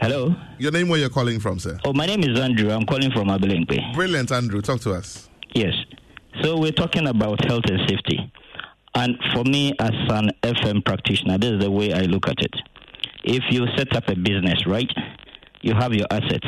Hello. 0.00 0.34
Your 0.58 0.72
name 0.72 0.88
where 0.88 0.98
you're 0.98 1.10
calling 1.10 1.40
from, 1.40 1.58
sir? 1.58 1.78
Oh, 1.84 1.92
my 1.92 2.06
name 2.06 2.22
is 2.24 2.38
Andrew. 2.38 2.70
I'm 2.70 2.86
calling 2.86 3.10
from 3.12 3.28
Abilimpe. 3.28 3.92
Brilliant, 3.94 4.32
Andrew. 4.32 4.62
Talk 4.62 4.80
to 4.82 4.92
us. 4.92 5.28
Yes. 5.54 5.74
So 6.42 6.56
we're 6.58 6.72
talking 6.72 7.06
about 7.08 7.44
health 7.44 7.64
and 7.68 7.80
safety, 7.88 8.32
and 8.94 9.18
for 9.34 9.44
me 9.44 9.74
as 9.80 9.90
an 10.08 10.30
FM 10.42 10.84
practitioner, 10.84 11.36
this 11.38 11.52
is 11.52 11.60
the 11.60 11.70
way 11.70 11.92
I 11.92 12.02
look 12.02 12.28
at 12.28 12.38
it. 12.40 12.54
If 13.24 13.42
you 13.50 13.66
set 13.76 13.94
up 13.94 14.08
a 14.08 14.14
business, 14.16 14.64
right, 14.66 14.90
you 15.62 15.74
have 15.74 15.92
your 15.94 16.06
assets. 16.10 16.46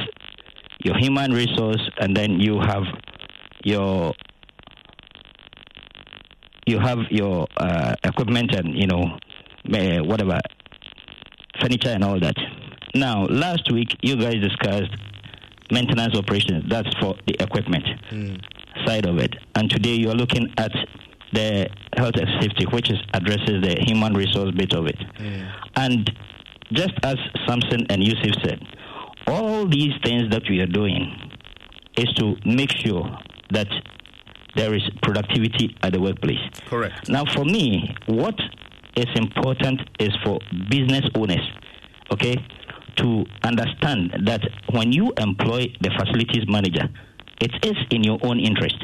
your 0.85 0.97
human 0.99 1.33
resource, 1.33 1.81
and 2.01 2.17
then 2.17 2.41
you 2.41 2.59
have 2.61 2.83
your 3.65 4.13
you 6.67 6.79
have 6.79 6.99
your 7.11 7.47
uh, 7.57 7.95
equipment 8.05 8.55
and 8.55 8.75
you 8.75 8.87
know 8.87 9.19
whatever 10.05 10.39
furniture 11.61 11.91
and 11.91 12.05
all 12.05 12.19
that. 12.21 12.35
Now, 12.95 13.25
last 13.27 13.71
week 13.73 13.89
you 14.03 14.17
guys 14.17 14.37
discussed 14.37 14.91
maintenance 15.71 16.17
operations. 16.17 16.65
That's 16.69 16.89
for 17.01 17.15
the 17.27 17.35
equipment 17.41 17.85
side 18.87 19.07
of 19.07 19.19
it, 19.19 19.35
and 19.55 19.71
today 19.71 19.95
you 19.95 20.11
are 20.11 20.15
looking 20.15 20.53
at 20.59 20.73
the 21.33 21.69
health 21.97 22.17
and 22.17 22.29
safety, 22.43 22.65
which 22.73 22.91
is 22.91 22.99
addresses 23.15 23.63
the 23.63 23.77
human 23.87 24.15
resource 24.15 24.51
bit 24.57 24.75
of 24.75 24.87
it. 24.87 24.99
And 25.77 26.11
just 26.73 26.93
as 27.05 27.17
Samson 27.47 27.87
and 27.89 28.03
Yusuf 28.03 28.35
said, 28.45 28.61
all 29.63 29.69
these 29.69 29.93
things 30.03 30.29
that 30.31 30.43
we 30.51 30.61
are 30.61 30.67
doing 30.67 31.31
is 31.97 32.13
to 32.15 32.35
make 32.45 32.71
sure 32.79 33.05
that 33.51 33.69
there 34.57 34.75
is 34.75 34.83
productivity 35.03 35.77
at 35.83 35.93
the 35.93 36.01
workplace. 36.01 36.41
Correct. 36.67 37.09
Now, 37.09 37.25
for 37.25 37.45
me, 37.45 37.95
what 38.07 38.35
is 38.97 39.07
important 39.15 39.81
is 40.01 40.11
for 40.25 40.41
business 40.69 41.03
owners, 41.15 41.49
okay, 42.13 42.37
to 42.97 43.25
understand 43.45 44.13
that 44.27 44.43
when 44.73 44.93
you 44.93 45.13
employ 45.19 45.67
the 45.81 45.91
facilities 45.97 46.45
manager, 46.49 46.89
it 47.41 47.53
is 47.65 47.77
in 47.91 48.03
your 48.03 48.19
own 48.25 48.41
interest. 48.41 48.83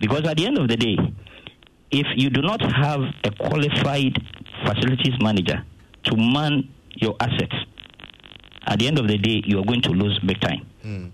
Because 0.00 0.26
at 0.26 0.38
the 0.38 0.46
end 0.46 0.58
of 0.58 0.68
the 0.68 0.76
day, 0.76 0.96
if 1.90 2.06
you 2.16 2.30
do 2.30 2.40
not 2.40 2.60
have 2.62 3.00
a 3.24 3.30
qualified 3.30 4.16
facilities 4.64 5.20
manager 5.20 5.62
to 6.04 6.16
man 6.16 6.68
your 6.96 7.14
assets, 7.20 7.54
at 8.66 8.78
the 8.78 8.86
end 8.88 8.98
of 8.98 9.08
the 9.08 9.18
day, 9.18 9.42
you 9.44 9.58
are 9.58 9.64
going 9.64 9.82
to 9.82 9.90
lose 9.90 10.18
big 10.20 10.40
time. 10.40 11.12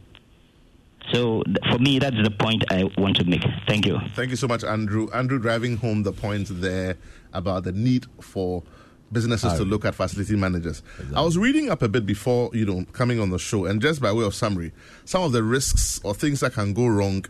So, 1.12 1.42
for 1.72 1.78
me, 1.78 1.98
that's 1.98 2.16
the 2.22 2.30
point 2.30 2.64
I 2.70 2.84
want 2.98 3.16
to 3.16 3.24
make. 3.24 3.42
Thank 3.66 3.86
you. 3.86 3.98
Thank 4.14 4.28
you 4.30 4.36
so 4.36 4.46
much, 4.46 4.62
Andrew. 4.62 5.08
Andrew 5.14 5.38
driving 5.38 5.76
home 5.78 6.02
the 6.02 6.12
point 6.12 6.48
there 6.50 6.96
about 7.32 7.64
the 7.64 7.72
need 7.72 8.04
for 8.20 8.62
businesses 9.10 9.54
to 9.54 9.64
look 9.64 9.86
at 9.86 9.94
facility 9.94 10.36
managers. 10.36 10.82
I 11.14 11.22
was 11.22 11.38
reading 11.38 11.70
up 11.70 11.80
a 11.80 11.88
bit 11.88 12.04
before, 12.04 12.50
you 12.52 12.66
know, 12.66 12.84
coming 12.92 13.20
on 13.20 13.30
the 13.30 13.38
show, 13.38 13.64
and 13.64 13.80
just 13.80 14.02
by 14.02 14.12
way 14.12 14.24
of 14.24 14.34
summary, 14.34 14.72
some 15.06 15.22
of 15.22 15.32
the 15.32 15.42
risks 15.42 15.98
or 16.04 16.12
things 16.12 16.40
that 16.40 16.52
can 16.52 16.74
go 16.74 16.86
wrong 16.86 17.24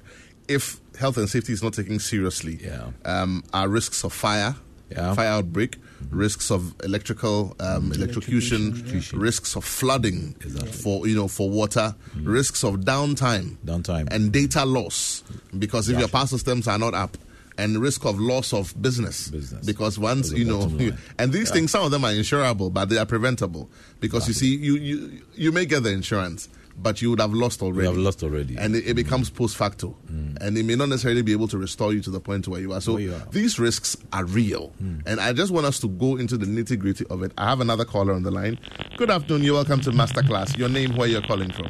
if 0.48 0.80
health 0.98 1.16
and 1.16 1.28
safety 1.30 1.52
is 1.52 1.62
not 1.62 1.74
taken 1.74 2.00
seriously 2.00 2.58
Yeah. 2.60 2.88
um, 3.04 3.44
are 3.52 3.68
risks 3.68 4.02
of 4.02 4.12
fire, 4.12 4.56
Yeah. 4.90 5.14
fire 5.14 5.28
outbreak, 5.28 5.76
risks 6.10 6.50
of 6.50 6.74
electrical 6.82 7.54
um, 7.60 7.92
electrocution, 7.92 8.68
Electrocution. 8.72 9.18
risks 9.18 9.54
of 9.56 9.64
flooding 9.64 10.34
Exactly. 10.40 10.72
for 10.72 11.06
you 11.06 11.14
know 11.14 11.28
for 11.28 11.50
water, 11.50 11.94
risks 12.22 12.64
of 12.64 12.76
downtime, 12.76 13.56
Downtime. 13.64 14.08
and 14.10 14.32
data 14.32 14.64
loss 14.64 15.22
because 15.58 15.88
if 15.88 15.94
Yeah. 15.94 16.00
your 16.00 16.08
power 16.08 16.26
systems 16.26 16.66
are 16.68 16.78
not 16.78 16.94
up 16.94 17.18
and 17.58 17.76
risk 17.78 18.04
of 18.06 18.18
loss 18.20 18.52
of 18.54 18.80
business, 18.80 19.28
Business. 19.28 19.66
because 19.66 19.98
once 19.98 20.32
you 20.32 20.44
know 20.44 20.68
you, 20.68 20.94
and 21.18 21.32
these 21.32 21.50
things 21.50 21.70
some 21.72 21.84
of 21.84 21.90
them 21.90 22.04
are 22.04 22.12
insurable 22.12 22.72
but 22.72 22.88
they 22.88 22.96
are 22.98 23.04
preventable 23.06 23.68
because 24.00 24.26
you 24.28 24.32
see 24.34 24.56
you, 24.56 24.76
you 24.76 25.22
you 25.34 25.52
may 25.52 25.66
get 25.66 25.82
the 25.82 25.90
insurance 25.90 26.48
but 26.80 27.02
you 27.02 27.10
would 27.10 27.20
have 27.20 27.32
lost 27.34 27.60
already. 27.62 27.88
You 27.88 27.94
have 27.94 27.98
lost 28.02 28.22
already. 28.22 28.56
and 28.56 28.74
it, 28.76 28.86
it 28.86 28.94
becomes 28.94 29.30
post 29.30 29.56
facto. 29.56 29.96
And 30.40 30.56
it 30.56 30.64
may 30.64 30.76
not 30.76 30.88
necessarily 30.88 31.22
be 31.22 31.32
able 31.32 31.48
to 31.48 31.58
restore 31.58 31.92
you 31.92 32.00
to 32.02 32.10
the 32.10 32.20
point 32.20 32.46
where 32.46 32.60
you 32.60 32.72
are. 32.72 32.80
So 32.80 32.96
you 32.98 33.12
are. 33.14 33.26
these 33.30 33.58
risks 33.58 33.96
are 34.12 34.24
real. 34.24 34.72
And 35.06 35.20
i 35.20 35.32
just 35.32 35.50
want 35.52 35.66
us 35.66 35.80
to 35.80 35.88
go 35.88 36.16
into 36.16 36.38
the 36.38 36.46
nitty 36.46 36.78
gritty 36.78 37.04
of 37.10 37.22
it. 37.22 37.32
I 37.36 37.48
have 37.48 37.60
another 37.60 37.84
caller 37.84 38.12
on 38.12 38.22
the 38.22 38.30
line. 38.30 38.58
Good 38.96 39.10
afternoon. 39.10 39.42
You're 39.42 39.54
welcome 39.54 39.80
to 39.80 39.90
masterclass. 39.90 40.56
Your 40.56 40.68
name 40.68 40.96
where 40.96 41.08
you're 41.08 41.22
calling 41.22 41.50
from. 41.52 41.66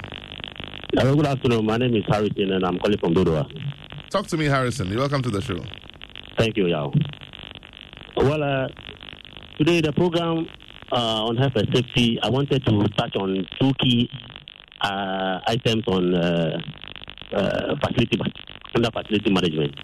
Hello, 0.95 1.15
good 1.17 1.27
afternoon. 1.27 1.65
My 1.67 1.77
name 1.77 1.95
is 1.95 2.05
Harrison, 2.09 2.53
and 2.53 2.65
I'm 2.65 2.79
calling 2.79 2.99
from 2.99 3.15
Dodowa. 3.15 3.47
talk 4.11 4.27
to 4.29 4.37
me 4.37 4.47
harrison. 4.47 4.89
You're 4.89 4.99
welcome 5.01 5.23
to 5.23 5.31
the 5.31 5.41
show. 5.41 5.63
Thank 6.39 6.57
you, 6.57 6.67
Yao. 6.67 6.93
Well, 8.17 8.43
uh, 8.43 8.69
today 9.59 9.81
the 9.81 9.93
program 9.93 10.47
uh, 10.93 11.25
on 11.25 11.37
health 11.37 11.53
and 11.57 11.69
safety, 11.75 12.19
I 12.23 12.29
wanted 12.31 12.65
to 12.67 12.89
touch 12.97 13.15
on 13.17 13.47
two 13.61 13.73
key 13.81 14.11
uh, 14.81 15.41
items 15.47 15.85
on 15.89 16.15
uh, 16.15 16.59
uh, 17.33 17.75
facility 17.83 18.19
under 18.75 18.91
facility 18.91 19.33
management. 19.33 19.75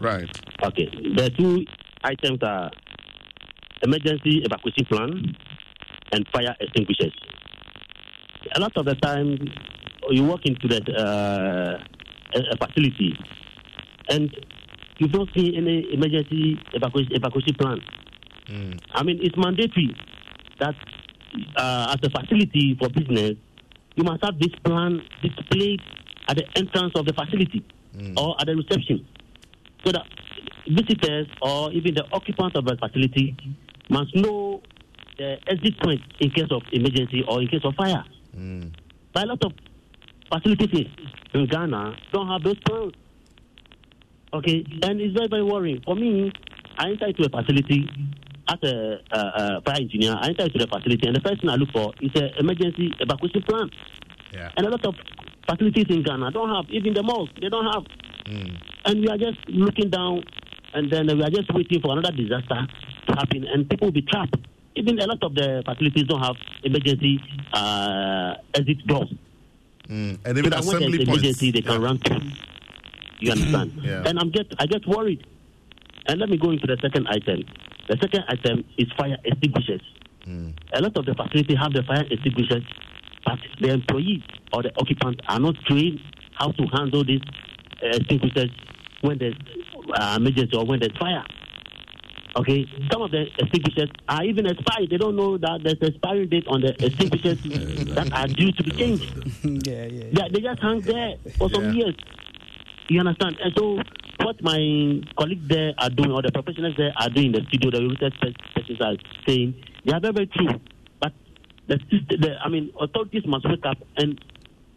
right 0.00 0.28
Okay, 0.62 0.88
the 1.16 1.30
two 1.38 1.64
items 2.04 2.38
are 2.42 2.70
emergency 3.82 4.42
evacuation 4.44 4.84
plan 4.86 5.36
and 6.12 6.26
fire 6.32 6.54
extinguishers. 6.60 7.12
A 8.56 8.60
lot 8.60 8.76
of 8.76 8.84
the 8.84 8.94
time, 8.96 9.38
you 10.10 10.24
walk 10.24 10.40
into 10.44 10.68
that 10.68 10.88
uh, 10.88 11.78
a, 12.34 12.56
facility 12.56 13.16
and 14.10 14.30
you 14.98 15.08
don't 15.08 15.28
see 15.34 15.56
any 15.56 15.92
emergency 15.92 16.58
evacuation, 16.72 17.12
evacuation 17.12 17.54
plan. 17.54 17.80
I 18.94 19.02
mean, 19.02 19.18
it's 19.22 19.36
mandatory 19.36 19.96
that 20.60 20.74
uh, 21.56 21.96
as 21.96 22.08
a 22.08 22.10
facility 22.10 22.76
for 22.78 22.88
business, 22.90 23.36
you 23.96 24.04
must 24.04 24.24
have 24.24 24.38
this 24.38 24.52
plan 24.64 25.00
displayed 25.22 25.80
at 26.28 26.36
the 26.36 26.44
entrance 26.56 26.92
of 26.96 27.06
the 27.06 27.12
facility 27.12 27.64
hmm. 27.96 28.18
or 28.18 28.36
at 28.40 28.46
the 28.46 28.56
reception 28.56 29.06
so 29.84 29.92
that 29.92 30.06
visitors 30.66 31.26
or 31.42 31.70
even 31.72 31.94
the 31.94 32.04
occupants 32.12 32.56
of 32.56 32.64
the 32.64 32.76
facility 32.76 33.36
must 33.90 34.14
know 34.16 34.62
the 35.18 35.36
exit 35.46 35.78
point 35.82 36.00
in 36.20 36.30
case 36.30 36.48
of 36.50 36.62
emergency 36.72 37.22
or 37.28 37.40
in 37.40 37.48
case 37.48 37.60
of 37.64 37.74
fire. 37.74 38.04
Hmm. 38.34 38.68
But 39.12 39.24
a 39.24 39.26
lot 39.26 39.44
of 39.44 39.52
facilities 40.32 40.88
in 41.34 41.46
Ghana 41.46 41.96
don't 42.12 42.28
have 42.28 42.42
those 42.42 42.58
plans. 42.60 42.94
Okay, 44.32 44.64
and 44.82 45.00
it's 45.00 45.14
very, 45.14 45.28
very 45.28 45.44
worrying. 45.44 45.80
For 45.84 45.94
me, 45.94 46.32
I 46.78 46.90
enter 46.90 47.06
into 47.06 47.24
a 47.24 47.28
facility 47.28 47.88
as 48.48 48.58
a 48.62 49.00
uh, 49.12 49.16
uh, 49.16 49.60
fire 49.62 49.80
engineer. 49.80 50.14
I 50.20 50.28
enter 50.28 50.44
into 50.44 50.58
the 50.58 50.66
facility, 50.66 51.06
and 51.06 51.16
the 51.16 51.20
first 51.20 51.40
thing 51.40 51.50
I 51.50 51.56
look 51.56 51.70
for 51.72 51.92
is 52.00 52.10
an 52.14 52.30
emergency 52.38 52.92
evacuation 53.00 53.42
plan. 53.42 53.70
yeah 54.32 54.50
And 54.56 54.66
a 54.66 54.70
lot 54.70 54.84
of 54.86 54.94
facilities 55.48 55.86
in 55.88 56.02
Ghana 56.02 56.30
don't 56.32 56.50
have, 56.54 56.66
even 56.70 56.94
the 56.94 57.02
malls, 57.02 57.30
they 57.40 57.48
don't 57.48 57.66
have. 57.72 57.84
And 58.86 59.00
we 59.00 59.08
are 59.08 59.18
just 59.18 59.38
looking 59.48 59.90
down, 59.90 60.22
and 60.74 60.90
then 60.90 61.06
we 61.06 61.22
are 61.22 61.30
just 61.30 61.52
waiting 61.54 61.80
for 61.80 61.92
another 61.96 62.14
disaster 62.16 62.66
to 63.08 63.12
happen, 63.12 63.44
and 63.44 63.68
people 63.68 63.88
will 63.88 63.92
be 63.92 64.02
trapped. 64.02 64.36
Even 64.76 64.98
a 64.98 65.06
lot 65.06 65.22
of 65.22 65.34
the 65.34 65.62
facilities 65.64 66.04
don't 66.04 66.22
have 66.22 66.36
emergency 66.64 67.20
uh, 67.52 68.34
exit 68.54 68.86
doors. 68.86 69.12
Mm. 69.88 70.18
and 70.24 70.24
So 70.24 70.30
even 70.30 70.42
when 70.42 70.50
there's 70.50 70.66
assembly 70.66 70.98
points 70.98 71.10
emergency, 71.10 71.50
they 71.52 71.60
can 71.62 71.80
run 71.80 71.98
through. 71.98 72.20
You 73.20 73.32
understand? 73.32 73.72
Yeah. 73.82 74.02
And 74.06 74.18
I'm 74.18 74.30
get 74.30 74.46
I 74.58 74.66
get 74.66 74.86
worried. 74.86 75.26
And 76.06 76.20
let 76.20 76.28
me 76.28 76.36
go 76.36 76.50
into 76.50 76.66
the 76.66 76.76
second 76.82 77.06
item. 77.08 77.44
The 77.88 77.96
second 78.00 78.24
item 78.28 78.64
is 78.78 78.86
fire 78.98 79.16
extinguishers. 79.24 79.82
A 80.26 80.80
lot 80.80 80.96
of 80.96 81.04
the 81.04 81.14
facility 81.14 81.54
have 81.54 81.72
the 81.74 81.82
fire 81.82 82.04
extinguishers, 82.10 82.64
but 83.26 83.38
the 83.60 83.68
employees 83.72 84.22
or 84.52 84.62
the 84.62 84.72
occupants 84.80 85.20
are 85.28 85.38
not 85.38 85.54
trained 85.66 86.00
how 86.34 86.50
to 86.52 86.64
handle 86.76 87.04
these 87.04 87.20
uh, 87.82 87.88
extinguishers 87.92 88.50
when 89.02 89.18
there's 89.18 89.36
uh, 90.00 90.14
emergency 90.18 90.56
or 90.56 90.64
when 90.64 90.80
there's 90.80 90.96
fire. 90.98 91.24
Okay, 92.36 92.66
some 92.90 93.02
of 93.02 93.10
the 93.12 93.26
extinguishers 93.38 93.90
are 94.08 94.24
even 94.24 94.46
expired. 94.46 94.88
They 94.90 94.96
don't 94.96 95.14
know 95.14 95.36
that 95.38 95.60
there's 95.62 95.78
expiring 95.80 96.28
date 96.30 96.44
on 96.48 96.62
the 96.62 96.72
extinguishers 96.84 97.38
that 97.94 98.10
are 98.12 98.26
due 98.26 98.50
to 98.50 98.62
be 98.64 98.70
changed. 98.72 99.06
yeah, 99.44 99.84
yeah. 99.86 100.10
They, 100.10 100.22
they 100.32 100.40
just 100.40 100.60
hang 100.60 100.80
there 100.80 101.14
for 101.38 101.48
some 101.52 101.64
Yeah. 101.70 101.84
years. 101.84 101.94
You 102.88 103.00
understand? 103.00 103.38
And 103.42 103.52
so, 103.56 103.78
what 104.22 104.42
my 104.42 105.00
colleagues 105.18 105.48
there 105.48 105.72
are 105.78 105.90
doing, 105.90 106.12
or 106.12 106.22
the 106.22 106.32
professionals 106.32 106.74
there 106.76 106.92
are 107.00 107.08
doing 107.08 107.26
in 107.26 107.32
the 107.32 107.42
studio, 107.48 107.70
the 107.70 107.82
research 107.88 108.14
persons 108.54 108.80
are 108.80 108.96
saying, 109.26 109.54
they 109.84 109.92
are 109.92 110.00
very, 110.00 110.12
very 110.12 110.26
true. 110.26 110.60
But 111.00 111.12
the, 111.66 111.78
the 112.10 112.36
I 112.44 112.48
mean, 112.48 112.72
authorities 112.80 113.22
must 113.26 113.48
wake 113.48 113.64
up 113.64 113.78
and 113.96 114.20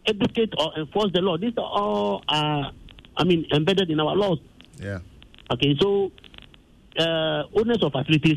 educate 0.06 0.54
or 0.58 0.72
enforce 0.78 1.12
the 1.12 1.20
law. 1.20 1.36
These 1.36 1.52
are 1.58 1.64
all, 1.64 2.22
uh, 2.28 2.70
I 3.16 3.24
mean, 3.24 3.46
embedded 3.52 3.90
in 3.90 4.00
our 4.00 4.16
laws. 4.16 4.38
yeah 4.78 5.00
Okay, 5.50 5.74
so 5.80 6.12
uh, 6.98 7.44
owners 7.56 7.82
of 7.82 7.92
facilities 7.92 8.36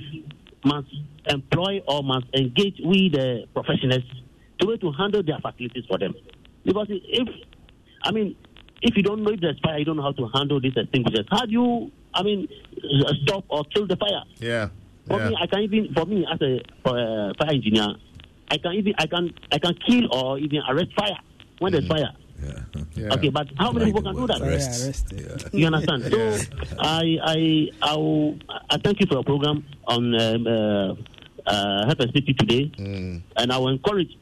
must 0.64 0.88
employ 1.28 1.82
or 1.88 2.04
must 2.04 2.26
engage 2.34 2.76
with 2.80 3.12
the 3.14 3.46
professionals 3.54 4.04
to 4.60 4.78
to 4.78 4.92
handle 4.94 5.22
their 5.24 5.40
facilities 5.40 5.84
for 5.90 5.98
them. 5.98 6.14
Because 6.64 6.88
if, 6.90 7.28
I 8.04 8.12
mean, 8.12 8.36
if 8.82 8.98
you 8.98 9.04
don't 9.04 9.24
know 9.24 9.32
if 9.32 9.39
there's 9.41 9.60
fire, 9.60 9.78
you 9.80 9.86
don't 9.86 9.98
know 9.98 10.04
how 10.04 10.12
to 10.13 10.28
handle 10.34 10.60
these 10.60 10.74
extinguishers. 10.76 11.26
How 11.30 11.46
do 11.46 11.52
you, 11.52 11.91
I 12.13 12.24
mean, 12.24 12.48
uh, 13.06 13.13
stop 13.24 13.46
or 13.50 13.63
kill 13.65 13.88
the 13.88 13.96
fire? 13.96 14.24
yeah 14.39 14.70
For 15.08 15.17
yeah 15.20 15.30
me, 15.30 15.38
I 15.39 15.48
can 15.48 15.62
even, 15.62 15.94
for 15.94 16.06
me 16.06 16.26
as 16.32 16.41
a 16.41 16.62
for 16.84 16.98
a 16.98 17.34
fire 17.38 17.52
engineer, 17.54 17.96
I 18.50 18.58
can 18.58 18.74
even, 18.74 18.94
I 18.98 19.06
can, 19.08 19.34
I 19.52 19.58
can 19.60 19.76
kill 19.88 20.13
or 20.13 20.38
even 20.39 20.62
arrest 20.70 20.91
fire 20.96 21.17
when 21.60 21.72
there's 21.74 21.88
fire. 21.88 22.10
Yeah. 22.41 22.82
yeah 22.96 23.13
Okay, 23.13 23.30
but 23.30 23.48
how 23.58 23.72
many 23.72 23.86
people 23.86 24.02
can 24.02 24.15
do 24.15 24.26
that? 24.26 24.39
Fire 24.39 24.50
Arrests. 24.50 24.84
arrested. 24.86 25.50
You 25.54 25.67
understand? 25.67 26.04
So 26.12 26.20
I 26.80 27.17
I 27.24 27.67
I, 27.84 27.96
will, 27.96 28.39
I 28.70 28.78
thank 28.78 29.00
you 29.00 29.06
for 29.06 29.15
your 29.15 29.24
program 29.24 29.63
on 29.88 30.15
um, 30.20 30.48
uh, 30.48 30.96
uh, 31.46 31.86
health 31.86 32.00
and 32.00 32.12
safety 32.13 32.34
today, 32.34 32.72
and 33.38 33.52
I 33.52 33.58
will 33.60 33.70
encourage 33.70 34.17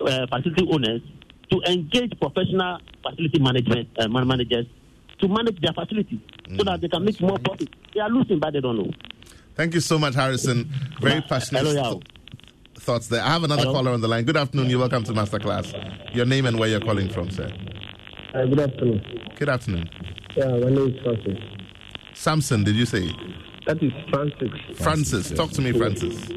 uh, 0.00 0.26
facility 0.28 0.66
owners 0.70 1.02
to 1.50 1.60
engage 1.70 2.12
professional 2.20 2.78
facility 3.02 3.38
management 3.40 3.88
uh, 3.98 4.08
man- 4.08 4.26
managers 4.26 4.66
to 5.20 5.28
manage 5.28 5.60
their 5.60 5.72
facilities 5.72 6.18
so 6.56 6.64
that 6.64 6.80
they 6.80 6.88
can 6.88 7.04
make 7.04 7.20
more 7.20 7.38
profit. 7.38 7.68
They 7.94 8.00
are 8.00 8.08
losing, 8.10 8.38
but 8.40 8.52
they 8.52 8.60
don't 8.60 8.76
know. 8.76 8.90
Thank 9.54 9.74
you 9.74 9.80
so 9.80 9.98
much, 9.98 10.14
Harrison. 10.14 10.68
Very 11.00 11.20
passionate 11.22 11.64
Hello, 11.64 12.00
th- 12.00 12.04
thoughts 12.78 13.06
there. 13.08 13.22
I 13.22 13.28
have 13.28 13.44
another 13.44 13.62
Hello. 13.62 13.74
caller 13.74 13.92
on 13.92 14.00
the 14.00 14.08
line. 14.08 14.24
Good 14.24 14.36
afternoon. 14.36 14.68
You're 14.68 14.80
welcome 14.80 15.04
to 15.04 15.12
Masterclass. 15.12 16.14
Your 16.14 16.26
name 16.26 16.46
and 16.46 16.58
where 16.58 16.68
you're 16.68 16.80
calling 16.80 17.08
from, 17.08 17.30
sir. 17.30 17.48
Uh, 18.34 18.46
good 18.46 18.58
afternoon. 18.60 19.00
Good 19.38 19.48
afternoon. 19.48 19.88
Yeah, 20.36 20.46
my 20.48 20.70
name 20.70 20.88
is 20.96 21.00
Francis. 21.04 21.38
Samson, 22.14 22.64
did 22.64 22.74
you 22.74 22.86
say? 22.86 23.08
That 23.66 23.80
is 23.82 23.92
Francis. 24.10 24.50
Francis. 24.78 25.30
Talk 25.30 25.50
to 25.52 25.62
me, 25.62 25.70
Francis. 25.72 26.28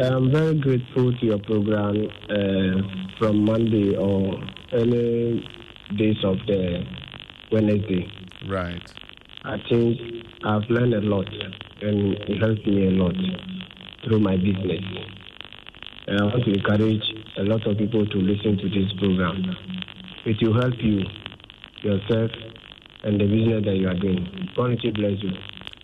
I'm 0.00 0.32
very 0.32 0.58
grateful 0.58 1.12
to 1.12 1.26
your 1.26 1.38
program 1.38 2.08
uh, 2.30 3.18
from 3.18 3.44
Monday 3.44 3.94
or 3.94 4.40
any 4.72 5.46
days 5.98 6.16
of 6.24 6.38
the 6.46 6.82
Wednesday. 7.50 8.08
Right. 8.48 8.80
I 9.44 9.56
think 9.68 9.98
I've 10.44 10.62
learned 10.70 10.94
a 10.94 11.00
lot 11.00 11.26
and 11.82 12.14
it 12.14 12.40
helps 12.40 12.64
me 12.64 12.86
a 12.86 12.90
lot 12.90 13.14
through 14.04 14.20
my 14.20 14.36
business. 14.36 14.80
And 16.06 16.20
I 16.20 16.24
want 16.24 16.44
to 16.44 16.52
encourage 16.52 17.02
a 17.36 17.42
lot 17.42 17.66
of 17.66 17.76
people 17.76 18.06
to 18.06 18.18
listen 18.18 18.56
to 18.56 18.68
this 18.70 18.92
program. 18.98 19.44
It 20.24 20.36
will 20.40 20.54
help 20.54 20.74
you, 20.80 21.02
yourself, 21.82 22.30
and 23.04 23.20
the 23.20 23.26
business 23.26 23.64
that 23.66 23.76
you 23.76 23.88
are 23.88 23.94
doing. 23.94 24.48
God 24.56 24.78
bless 24.94 25.22
you. 25.22 25.32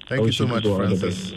Thank 0.08 0.24
you 0.24 0.32
so 0.32 0.46
much, 0.46 0.62
people 0.62 0.80
all 0.80 0.88
the 0.88 0.96
Francis. 0.96 1.34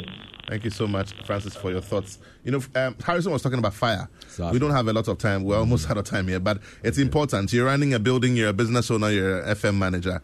Thank 0.52 0.66
you 0.66 0.70
so 0.70 0.86
much, 0.86 1.14
Francis, 1.26 1.56
for 1.56 1.72
your 1.72 1.80
thoughts. 1.80 2.20
You 2.44 2.52
know, 2.52 2.62
um, 2.76 2.98
Harrison 3.02 3.32
was 3.32 3.42
talking 3.42 3.60
about 3.60 3.74
fire. 3.74 4.10
Exactly. 4.24 4.52
We 4.52 4.60
don't 4.60 4.72
have 4.72 4.86
a 4.86 4.92
lot 4.92 5.08
of 5.08 5.18
time. 5.18 5.46
We're 5.46 5.56
almost 5.56 5.90
out 5.90 5.98
of 5.98 6.04
time 6.04 6.28
here, 6.28 6.42
but 6.42 6.60
it's 6.84 6.98
important. 6.98 7.54
You're 7.54 7.68
running 7.68 7.94
a 7.94 8.00
building, 8.00 8.36
you're 8.36 8.50
a 8.50 8.54
business 8.54 8.92
owner, 8.92 9.10
you're 9.12 9.40
an 9.44 9.56
FM 9.56 9.78
manager. 9.78 10.22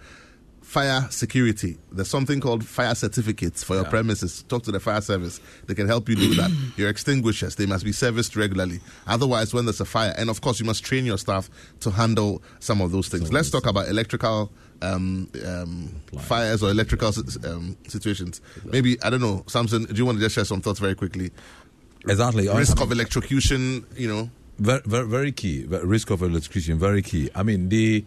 Fire 0.68 1.08
security. 1.12 1.78
There's 1.94 2.10
something 2.10 2.42
called 2.42 2.62
fire 2.66 2.94
certificates 2.94 3.64
for 3.64 3.76
your 3.76 3.84
Yeah. 3.86 3.90
premises. 3.90 4.44
Talk 4.50 4.64
to 4.64 4.72
the 4.74 4.82
fire 4.82 5.00
service. 5.00 5.40
They 5.66 5.74
can 5.74 5.88
help 5.88 6.10
you 6.10 6.18
do 6.18 6.36
that. 6.36 6.52
Your 6.76 6.90
extinguishers, 6.90 7.56
they 7.56 7.66
must 7.66 7.86
be 7.86 7.94
serviced 7.94 8.36
regularly. 8.36 8.82
Otherwise, 9.08 9.54
when 9.54 9.64
there's 9.64 9.80
a 9.80 9.86
fire, 9.86 10.14
and 10.18 10.30
of 10.30 10.42
course, 10.42 10.60
you 10.60 10.66
must 10.66 10.84
train 10.84 11.06
your 11.06 11.18
staff 11.18 11.50
to 11.80 11.90
handle 11.90 12.44
some 12.60 12.82
of 12.82 12.92
those 12.92 13.08
things. 13.08 13.32
Let's 13.32 13.50
talk 13.50 13.66
about 13.66 13.88
electrical 13.88 14.52
um, 14.82 15.30
um, 15.46 16.02
fires 16.20 16.62
or 16.62 16.70
electrical 16.70 17.14
um, 17.46 17.78
situations. 17.88 18.42
Maybe, 18.66 19.02
I 19.04 19.10
don't 19.10 19.22
know, 19.22 19.46
Samson, 19.48 19.86
do 19.86 19.96
you 19.96 20.06
want 20.06 20.18
to 20.18 20.22
just 20.22 20.36
share 20.36 20.44
some 20.46 20.60
thoughts 20.60 20.80
very 20.82 20.96
quickly? 20.96 21.32
Exactly. 22.10 22.50
Risk 22.50 22.78
I 22.82 22.84
of 22.84 22.92
electrocution, 22.92 23.86
you 23.96 24.10
know. 24.10 24.30
Very, 24.60 24.82
very, 24.86 25.08
very 25.08 25.32
key. 25.32 25.66
Risk 25.68 26.10
of 26.10 26.22
electrocution, 26.22 26.78
very 26.80 27.02
key. 27.02 27.30
I 27.36 27.44
mean, 27.44 27.70
the, 27.70 28.04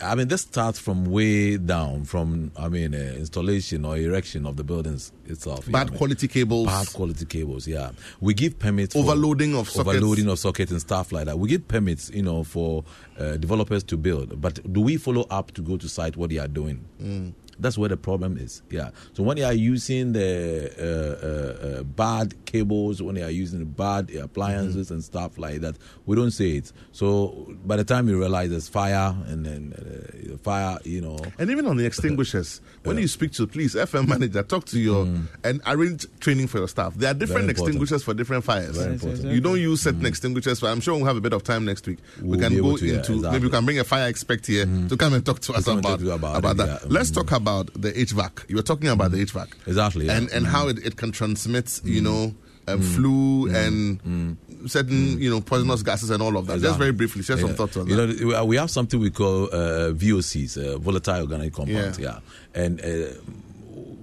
I 0.00 0.14
mean, 0.14 0.28
this 0.28 0.42
starts 0.42 0.78
from 0.78 1.04
way 1.06 1.56
down, 1.56 2.04
from 2.04 2.50
I 2.56 2.68
mean, 2.68 2.94
uh, 2.94 2.98
installation 2.98 3.84
or 3.84 3.96
erection 3.96 4.46
of 4.46 4.56
the 4.56 4.64
buildings 4.64 5.12
itself. 5.26 5.66
you 5.66 5.72
know 5.72 5.78
Bad 5.78 5.86
I 5.86 5.90
mean? 5.90 5.98
quality 5.98 6.28
cables. 6.28 6.66
Bad 6.66 6.92
quality 6.92 7.24
cables. 7.24 7.66
Yeah, 7.68 7.90
we 8.20 8.34
give 8.34 8.58
permits. 8.58 8.94
For 8.94 9.00
Overloading 9.00 9.54
of 9.54 9.68
sockets. 9.68 9.88
overloading 9.96 10.28
of 10.28 10.38
sockets 10.38 10.70
and 10.72 10.80
stuff 10.80 11.12
like 11.12 11.26
that. 11.26 11.38
We 11.38 11.48
give 11.48 11.66
permits, 11.68 12.10
you 12.10 12.22
know, 12.22 12.42
for 12.44 12.84
uh, 13.18 13.36
developers 13.36 13.84
to 13.84 13.96
build. 13.96 14.40
But 14.40 14.72
do 14.72 14.80
we 14.80 14.96
follow 14.96 15.26
up 15.30 15.52
to 15.52 15.62
go 15.62 15.76
to 15.76 15.88
site 15.88 16.16
what 16.16 16.30
they 16.30 16.38
are 16.38 16.48
doing? 16.48 16.84
Mm. 17.02 17.32
That's 17.58 17.76
where 17.78 17.88
the 17.88 17.96
problem 17.96 18.38
is. 18.38 18.62
Yeah. 18.70 18.90
So 19.12 19.22
when 19.22 19.36
they 19.36 19.44
are 19.44 19.52
using 19.52 20.12
the 20.12 20.72
uh, 20.78 21.76
uh, 21.76 21.80
uh, 21.80 21.82
bad 21.84 22.34
cables, 22.46 23.00
when 23.02 23.14
they 23.14 23.22
are 23.22 23.30
using 23.30 23.58
the 23.60 23.64
bad 23.66 24.10
appliances 24.14 24.86
Mm-hmm. 24.86 24.94
and 24.94 25.04
stuff 25.04 25.38
like 25.38 25.60
that, 25.60 25.76
we 26.06 26.16
don't 26.16 26.30
see 26.30 26.56
it. 26.56 26.72
So 26.92 27.54
by 27.64 27.76
the 27.76 27.84
time 27.84 28.08
you 28.08 28.18
realize 28.18 28.50
there's 28.50 28.68
fire 28.68 29.14
and 29.26 29.44
then 29.46 29.72
uh, 29.78 30.36
fire, 30.38 30.78
you 30.84 31.00
know, 31.00 31.18
And 31.38 31.50
even 31.50 31.66
on 31.66 31.76
the 31.76 31.84
extinguishers, 31.86 32.60
when 32.84 32.98
you 32.98 33.06
speak 33.08 33.32
to 33.32 33.42
the 33.42 33.48
police, 33.52 33.74
FM 33.74 34.08
manager, 34.08 34.42
talk 34.42 34.64
to 34.66 34.78
your 34.80 35.06
and 35.44 35.60
arrange 35.66 36.06
training 36.20 36.46
for 36.48 36.58
your 36.58 36.68
staff. 36.68 36.94
There 36.94 37.10
are 37.10 37.14
different 37.14 37.46
Mm. 37.46 37.50
Extinguishers 37.50 38.02
for 38.02 38.14
different 38.14 38.44
fires. 38.44 38.76
You 39.24 39.40
don't 39.40 39.60
use 39.60 39.82
certain 39.82 40.06
extinguishers, 40.06 40.60
but 40.60 40.68
I'm 40.68 40.80
sure 40.80 40.94
we'll 40.94 41.04
have 41.06 41.16
a 41.16 41.20
bit 41.20 41.32
of 41.32 41.42
time 41.44 41.64
next 41.64 41.86
week. 41.86 41.98
we 42.20 42.28
We'll 42.30 42.40
can 42.40 42.60
go 42.60 42.76
to, 42.76 42.86
yeah, 42.86 42.96
into 42.98 43.20
maybe 43.30 43.44
we 43.46 43.50
can 43.50 43.64
bring 43.64 43.78
a 43.78 43.84
fire 43.84 44.06
expert 44.08 44.46
here 44.46 44.64
to 44.88 44.96
come 44.96 45.12
and 45.14 45.24
talk 45.24 45.40
to 45.40 45.52
us 45.54 45.66
about, 45.66 45.98
to 45.98 46.04
you 46.06 46.12
about 46.12 46.36
about 46.38 46.56
that. 46.56 46.68
yeah. 46.82 46.88
Let's 46.88 47.10
Mm. 47.10 47.14
talk 47.14 47.32
about 47.32 47.41
the 47.44 47.92
HVAC. 47.92 48.48
You 48.48 48.56
were 48.56 48.62
talking 48.62 48.88
about 48.88 49.10
the 49.12 49.24
HVAC. 49.24 49.48
Exactly, 49.66 50.06
yeah. 50.06 50.16
And 50.16 50.30
and 50.30 50.46
how 50.46 50.68
it, 50.68 50.78
it 50.84 50.96
can 50.96 51.12
transmit, 51.12 51.80
you 51.84 52.00
know, 52.00 52.34
um, 52.68 52.80
flu 52.80 53.48
and 53.54 54.36
certain, 54.66 55.20
you 55.20 55.30
know, 55.30 55.40
poisonous 55.40 55.82
gases 55.82 56.10
and 56.10 56.22
all 56.22 56.36
of 56.36 56.46
that. 56.46 56.60
Just 56.60 56.78
very 56.78 56.92
briefly, 56.92 57.22
share 57.22 57.38
some 57.38 57.54
thoughts 57.54 57.76
on 57.76 57.88
you 57.88 57.96
that. 57.96 58.20
know, 58.20 58.44
we 58.44 58.56
have 58.56 58.70
something 58.70 59.00
we 59.00 59.10
call 59.10 59.46
uh, 59.46 59.92
VOCs, 59.92 60.56
uh, 60.56 60.78
volatile 60.78 61.22
organic 61.22 61.52
compounds. 61.52 61.98
Yeah. 61.98 62.18
Yeah, 62.54 62.62
and 62.62 62.80
uh, 62.80 62.84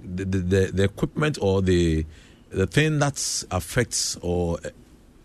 the, 0.04 0.24
the 0.24 0.38
the 0.38 0.70
the 0.72 0.84
equipment 0.84 1.38
or 1.40 1.62
the 1.62 2.04
the 2.50 2.66
thing 2.66 2.98
that 2.98 3.44
affects 3.50 4.16
or 4.22 4.58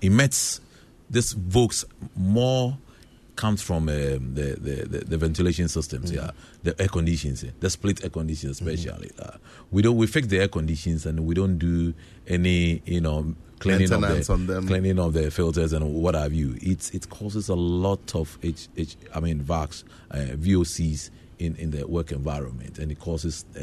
emits 0.02 0.62
this 1.10 1.34
VOCs 1.34 1.86
more 2.16 2.78
comes 3.36 3.62
from 3.62 3.90
um, 3.90 4.34
the, 4.34 4.58
the, 4.60 5.04
the 5.06 5.18
ventilation 5.18 5.68
systems. 5.68 6.12
Mm. 6.12 6.16
Yeah, 6.16 6.32
the 6.64 6.82
air 6.82 6.88
conditions, 6.88 7.46
the 7.60 7.70
split 7.70 8.04
air 8.04 8.10
conditions, 8.10 8.62
especially. 8.62 9.12
Uh, 9.20 9.38
we 9.72 9.82
don't 9.82 9.98
we 9.98 10.08
fix 10.08 10.28
the 10.28 10.40
air 10.40 10.48
conditions 10.48 11.06
and 11.06 11.26
we 11.26 11.36
don't 11.36 11.58
do 11.58 11.94
any 12.28 12.82
you 12.86 13.02
know 13.02 13.36
cleaning 13.60 13.92
of 13.92 14.02
the 14.02 14.34
on 14.34 14.48
them. 14.48 14.68
cleaning 14.68 15.00
of 15.00 15.14
the 15.14 15.32
filters 15.32 15.74
and 15.74 15.94
what 15.94 16.16
have 16.16 16.34
you. 16.34 16.58
It 16.62 16.94
it 16.94 17.10
causes 17.10 17.50
a 17.50 17.56
lot 17.56 18.16
of 18.16 18.38
H, 18.44 18.68
H 18.78 18.96
I 19.14 19.20
mean 19.20 19.44
VACs, 19.44 19.84
uh, 20.12 20.18
VOCs 20.36 21.10
in, 21.40 21.56
in 21.58 21.72
the 21.72 21.86
work 21.88 22.12
environment, 22.12 22.80
and 22.80 22.92
it 22.92 23.00
causes 23.00 23.46
uh, 23.56 23.60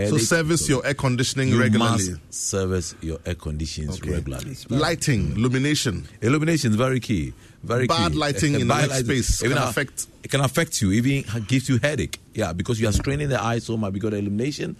uh, 0.00 0.06
So 0.08 0.18
service 0.18 0.68
your 0.68 0.84
air 0.86 0.94
conditioning 0.94 1.48
you 1.48 1.60
regularly. 1.60 2.10
must 2.12 2.34
service 2.34 2.94
your 3.00 3.18
air 3.24 3.34
conditions 3.34 3.98
Okay. 3.98 4.10
regularly. 4.10 4.56
Lighting, 4.68 5.32
illumination. 5.32 6.06
Illumination 6.20 6.70
is 6.70 6.76
very 6.76 7.00
key. 7.00 7.32
Very 7.62 7.86
Bad 7.86 8.12
key. 8.12 8.18
lighting 8.18 8.54
in 8.54 8.60
the 8.60 8.66
bad 8.66 8.90
workspace 8.90 9.42
even 9.44 9.56
can 9.56 9.66
affect- 9.68 10.06
It 10.22 10.30
can 10.30 10.40
affect 10.42 10.80
you. 10.82 10.92
Even 10.92 11.24
gives 11.46 11.68
you 11.68 11.78
headache. 11.78 12.18
Yeah, 12.34 12.52
because 12.52 12.80
you 12.80 12.88
are 12.88 12.92
straining 12.92 13.28
the 13.30 13.42
eye 13.42 13.58
so 13.58 13.76
much 13.76 13.92
because 13.94 14.10
the 14.12 14.18
illumination 14.18 14.76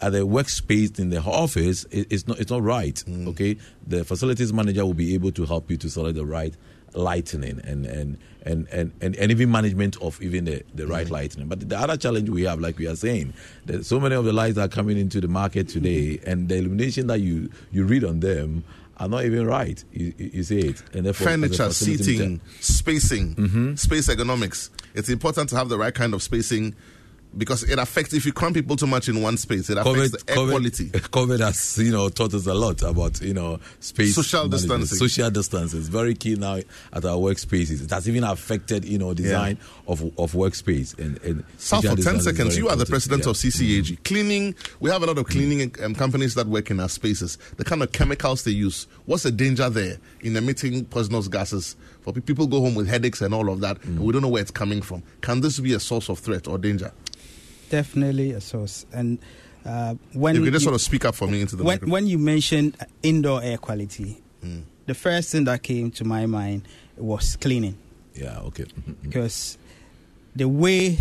at 0.00 0.12
the 0.12 0.26
workspace 0.26 0.98
in 0.98 1.10
the 1.10 1.20
office 1.20 1.84
is 1.90 2.06
it's 2.10 2.26
not 2.26 2.38
it's 2.40 2.50
not 2.50 2.62
right. 2.62 3.02
Mm. 3.06 3.28
Okay, 3.28 3.56
the 3.86 4.04
facilities 4.04 4.52
manager 4.52 4.84
will 4.86 4.94
be 4.94 5.14
able 5.14 5.32
to 5.32 5.44
help 5.44 5.70
you 5.70 5.76
to 5.76 5.88
select 5.90 6.16
the 6.16 6.24
right 6.26 6.54
lightning 6.94 7.60
and 7.64 7.86
and 7.86 8.18
and 8.44 8.66
and, 8.70 8.92
and, 9.00 9.16
and 9.16 9.30
even 9.30 9.50
management 9.50 9.96
of 10.00 10.20
even 10.22 10.44
the, 10.46 10.62
the 10.74 10.86
right 10.86 11.04
mm-hmm. 11.04 11.14
lightning. 11.14 11.48
But 11.48 11.68
the 11.68 11.78
other 11.78 11.96
challenge 11.96 12.30
we 12.30 12.42
have, 12.44 12.60
like 12.60 12.78
we 12.78 12.86
are 12.86 12.96
saying, 12.96 13.34
that 13.66 13.84
so 13.84 14.00
many 14.00 14.14
of 14.14 14.24
the 14.24 14.32
lights 14.32 14.58
are 14.58 14.68
coming 14.68 14.98
into 14.98 15.20
the 15.20 15.28
market 15.28 15.68
today, 15.68 16.16
mm-hmm. 16.16 16.30
and 16.30 16.48
the 16.48 16.56
illumination 16.56 17.06
that 17.08 17.20
you 17.20 17.50
you 17.70 17.84
read 17.84 18.04
on 18.04 18.20
them 18.20 18.64
are 18.98 19.08
not 19.08 19.24
even 19.24 19.46
right. 19.46 19.82
You, 19.92 20.12
you 20.18 20.42
see 20.42 20.60
it, 20.60 20.82
and 20.92 21.06
therefore 21.06 21.28
Furniture, 21.28 21.70
seating, 21.70 22.40
spacing, 22.60 23.34
mm-hmm. 23.34 23.74
space 23.74 24.08
ergonomics. 24.08 24.70
It's 24.94 25.08
important 25.08 25.50
to 25.50 25.56
have 25.56 25.68
the 25.68 25.78
right 25.78 25.94
kind 25.94 26.14
of 26.14 26.22
spacing 26.22 26.74
because 27.36 27.62
it 27.62 27.78
affects 27.78 28.14
if 28.14 28.24
you 28.26 28.32
cram 28.32 28.54
people 28.54 28.74
too 28.76 28.86
much 28.86 29.08
in 29.08 29.20
one 29.22 29.36
space, 29.36 29.68
it 29.70 29.76
affects 29.78 30.10
the 30.22 30.30
air 30.32 30.36
quality. 30.36 30.86
COVID 30.90 31.40
has, 31.40 31.78
you 31.78 31.92
know, 31.92 32.08
taught 32.08 32.34
us 32.34 32.46
a 32.46 32.54
lot 32.54 32.82
about, 32.82 33.20
you 33.20 33.34
know, 33.34 33.60
space. 33.80 34.14
Social 34.14 34.48
management. 34.48 34.80
distancing. 34.82 35.08
Social 35.08 35.30
distance 35.30 35.74
is 35.74 35.88
very 35.88 36.14
key 36.14 36.36
now 36.36 36.56
at 36.92 37.04
our 37.04 37.16
workspaces. 37.16 37.82
It 37.84 37.90
has 37.90 38.08
even 38.08 38.24
affected, 38.24 38.84
you 38.84 38.98
know, 38.98 39.12
design 39.14 39.58
of 39.86 40.02
of 40.18 40.32
workspace. 40.32 40.98
And, 40.98 41.22
and 41.22 41.44
social 41.58 41.96
for 41.96 42.02
10 42.02 42.20
seconds, 42.20 42.56
you 42.56 42.68
are 42.68 42.76
the 42.76 42.86
president 42.86 43.24
Yeah. 43.24 43.30
of 43.30 43.36
CCAG. 43.36 44.02
Cleaning, 44.04 44.54
we 44.80 44.90
have 44.90 45.02
a 45.02 45.06
lot 45.06 45.18
of 45.18 45.26
cleaning 45.26 45.74
um, 45.82 45.94
companies 45.94 46.34
that 46.34 46.46
work 46.46 46.70
in 46.70 46.80
our 46.80 46.88
spaces. 46.88 47.38
The 47.56 47.64
kind 47.64 47.82
of 47.82 47.92
chemicals 47.92 48.44
they 48.44 48.52
use, 48.52 48.86
what's 49.06 49.22
the 49.24 49.30
danger 49.32 49.68
there 49.68 49.98
in 50.22 50.36
emitting 50.36 50.86
poisonous 50.86 51.28
gases? 51.28 51.76
For 52.00 52.12
people 52.14 52.46
go 52.46 52.60
home 52.60 52.74
with 52.74 52.88
headaches 52.88 53.20
and 53.20 53.34
all 53.34 53.50
of 53.50 53.60
that, 53.60 53.82
and 53.84 54.00
we 54.00 54.12
don't 54.12 54.22
know 54.22 54.28
where 54.28 54.40
it's 54.40 54.50
coming 54.50 54.80
from. 54.80 55.02
Can 55.20 55.40
this 55.42 55.60
be 55.60 55.74
a 55.74 55.80
source 55.80 56.08
of 56.08 56.18
threat 56.20 56.48
or 56.48 56.56
danger? 56.56 56.90
Definitely 57.70 58.32
a 58.32 58.40
source. 58.40 58.86
And 58.92 59.18
uh, 59.64 59.94
when 60.12 60.36
If 60.36 60.44
you 60.44 60.50
just 60.50 60.62
you- 60.62 60.64
sort 60.64 60.74
of 60.74 60.80
speak 60.80 61.04
up 61.04 61.14
for 61.14 61.26
me 61.28 61.40
into 61.40 61.56
the 61.56 61.64
when, 61.64 61.74
microphone. 61.74 61.92
when 61.92 62.06
you 62.06 62.18
mentioned 62.18 62.76
indoor 63.02 63.42
air 63.42 63.58
quality, 63.58 64.22
the 64.86 64.94
first 64.94 65.32
thing 65.32 65.44
that 65.44 65.62
came 65.62 65.90
to 65.92 66.04
my 66.04 66.24
mind 66.26 66.62
was 66.96 67.36
cleaning 67.36 67.76
Yeah, 68.14 68.38
okay. 68.40 68.64
Mhm. 68.64 68.94
because 69.02 69.58
the 70.34 70.48
way 70.48 70.98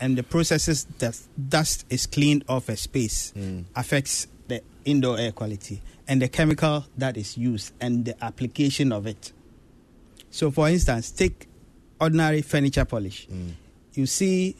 and 0.00 0.16
the 0.16 0.22
processes 0.22 0.86
that 0.98 1.18
dust 1.48 1.84
is 1.90 2.06
cleaned 2.06 2.44
off 2.48 2.68
a 2.68 2.76
space 2.76 3.32
affects 3.76 4.26
the 4.48 4.62
indoor 4.84 5.18
air 5.18 5.32
quality 5.32 5.80
and 6.08 6.20
the 6.22 6.28
chemical 6.28 6.84
that 6.96 7.16
is 7.16 7.36
used 7.36 7.72
and 7.80 8.04
the 8.06 8.24
application 8.24 8.90
of 8.92 9.06
it. 9.06 9.32
So, 10.30 10.50
for 10.50 10.68
instance, 10.68 11.10
take 11.10 11.46
ordinary 12.00 12.42
furniture 12.42 12.84
polish. 12.84 13.28
You 13.94 14.06
see 14.06 14.56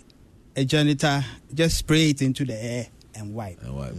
a 0.57 0.65
janitor 0.65 1.25
just 1.55 1.79
spray 1.79 2.11
it 2.11 2.23
into 2.23 2.45
the 2.45 2.55
air 2.55 2.87
and 3.15 3.35
wipe. 3.35 3.63
And 3.63 3.75
what- 3.77 3.95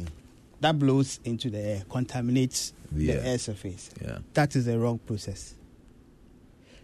That 0.61 0.79
blows 0.79 1.19
into 1.25 1.49
the 1.49 1.59
air, 1.59 1.83
contaminates 1.89 2.71
The 2.91 3.07
the 3.07 3.13
air. 3.13 3.21
air 3.25 3.37
surface. 3.37 3.89
Yeah. 4.01 4.19
That 4.33 4.55
is 4.55 4.65
the 4.65 4.79
wrong 4.79 4.97
process. 4.99 5.55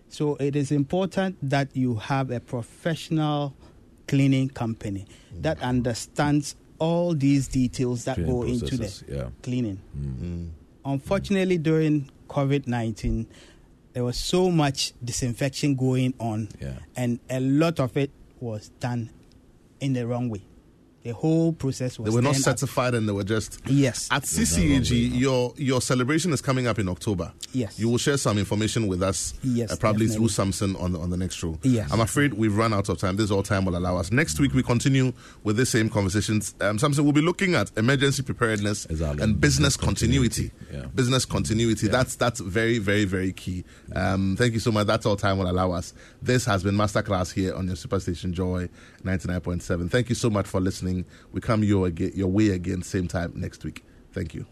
So 0.10 0.36
it 0.36 0.56
is 0.56 0.72
important 0.72 1.38
that 1.50 1.70
you 1.76 1.96
have 1.96 2.32
a 2.32 2.40
professional 2.40 3.54
cleaning 4.08 4.50
company 4.50 5.06
that 5.42 5.62
understands 5.62 6.56
all 6.80 7.14
these 7.14 7.48
details 7.48 8.06
that 8.06 8.16
Cleaning 8.16 8.32
go 8.34 8.44
into 8.44 8.78
the 8.78 9.04
yeah. 9.08 9.30
cleaning. 9.44 9.80
Mm. 9.98 10.50
Unfortunately, 10.86 11.58
during 11.58 12.10
COVID 12.28 12.68
19, 12.68 13.28
there 13.94 14.04
was 14.04 14.18
so 14.20 14.50
much 14.50 14.94
disinfection 15.04 15.76
going 15.76 16.14
on, 16.20 16.48
Yeah. 16.60 16.80
and 16.96 17.20
a 17.30 17.40
lot 17.40 17.80
of 17.80 17.96
it 17.98 18.10
was 18.40 18.72
done 18.80 19.10
in 19.80 19.94
the 19.94 20.06
wrong 20.06 20.30
way. 20.30 20.49
The 21.04 21.12
whole 21.14 21.54
process 21.54 21.98
was 21.98 22.10
They 22.10 22.16
were 22.16 22.22
not 22.22 22.34
turned 22.34 22.48
up- 22.48 22.60
certified 22.60 22.94
and 22.94 23.08
they 23.08 23.14
were 23.14 23.24
just. 23.24 23.60
Yes. 23.68 24.10
At 24.12 24.24
CCAG, 24.24 25.18
your 25.18 25.54
your 25.56 25.82
celebration 25.82 26.34
is 26.34 26.42
coming 26.42 26.68
up 26.68 26.78
in 26.78 26.90
October. 26.90 27.32
Yes. 27.54 27.80
You 27.80 27.88
will 27.90 27.98
share 27.98 28.18
some 28.18 28.38
information 28.38 28.88
with 28.88 29.02
us, 29.02 29.34
Yes, 29.42 29.72
uh, 29.72 29.78
probably 29.78 30.08
definitely. 30.08 30.28
through 30.28 30.34
Samson 30.34 30.76
on 30.76 30.92
the, 30.92 31.00
on 31.00 31.10
the 31.10 31.18
next 31.18 31.36
show. 31.36 31.58
Yes. 31.64 31.90
I'm 31.92 32.02
afraid 32.02 32.34
we've 32.34 32.56
run 32.56 32.74
out 32.74 32.90
of 32.90 32.98
time. 32.98 33.16
This 33.16 33.26
is 33.26 33.32
all 33.32 33.44
time 33.44 33.64
will 33.66 33.78
allow 33.78 33.96
us. 33.98 34.12
Next 34.12 34.40
week, 34.40 34.54
we 34.54 34.62
continue 34.62 35.14
with 35.44 35.56
the 35.56 35.66
same 35.66 35.90
conversations. 35.90 36.54
Um, 36.60 36.78
Samson, 36.78 37.06
we'll 37.06 37.14
be 37.14 37.22
looking 37.22 37.56
at 37.56 37.72
emergency 37.78 38.22
preparedness 38.22 38.86
Exactly. 38.86 39.24
and 39.24 39.40
business 39.40 39.50
Business 39.50 39.78
continuity. 39.78 40.50
continuity. 40.50 40.78
Yeah. 40.86 40.86
Business 40.96 41.26
continuity. 41.26 41.86
Yeah. 41.88 41.92
That's 41.92 42.16
that's 42.16 42.40
very, 42.40 42.78
very, 42.78 43.06
very 43.06 43.32
key. 43.34 43.64
Um, 43.96 44.36
thank 44.38 44.54
you 44.54 44.60
so 44.60 44.72
much. 44.72 44.86
That's 44.88 45.06
all 45.06 45.16
time 45.16 45.38
will 45.38 45.50
allow 45.50 45.72
us. 45.72 45.94
This 46.22 46.46
has 46.46 46.64
been 46.64 46.76
Masterclass 46.76 47.34
here 47.34 47.54
on 47.56 47.68
your 47.68 47.76
Superstation 47.76 48.32
Joy 48.34 48.70
99.7. 49.04 49.90
Thank 49.90 50.10
you 50.10 50.16
so 50.16 50.30
much 50.30 50.46
for 50.48 50.60
listening 50.62 50.89
listening. 50.90 51.06
We 51.32 51.42
come 51.42 51.64
your, 51.64 51.88
your 51.90 52.28
way 52.28 52.50
again, 52.50 52.82
same 52.82 53.08
time 53.08 53.34
next 53.36 53.64
week. 53.64 53.84
Thank 54.12 54.34
you. 54.34 54.46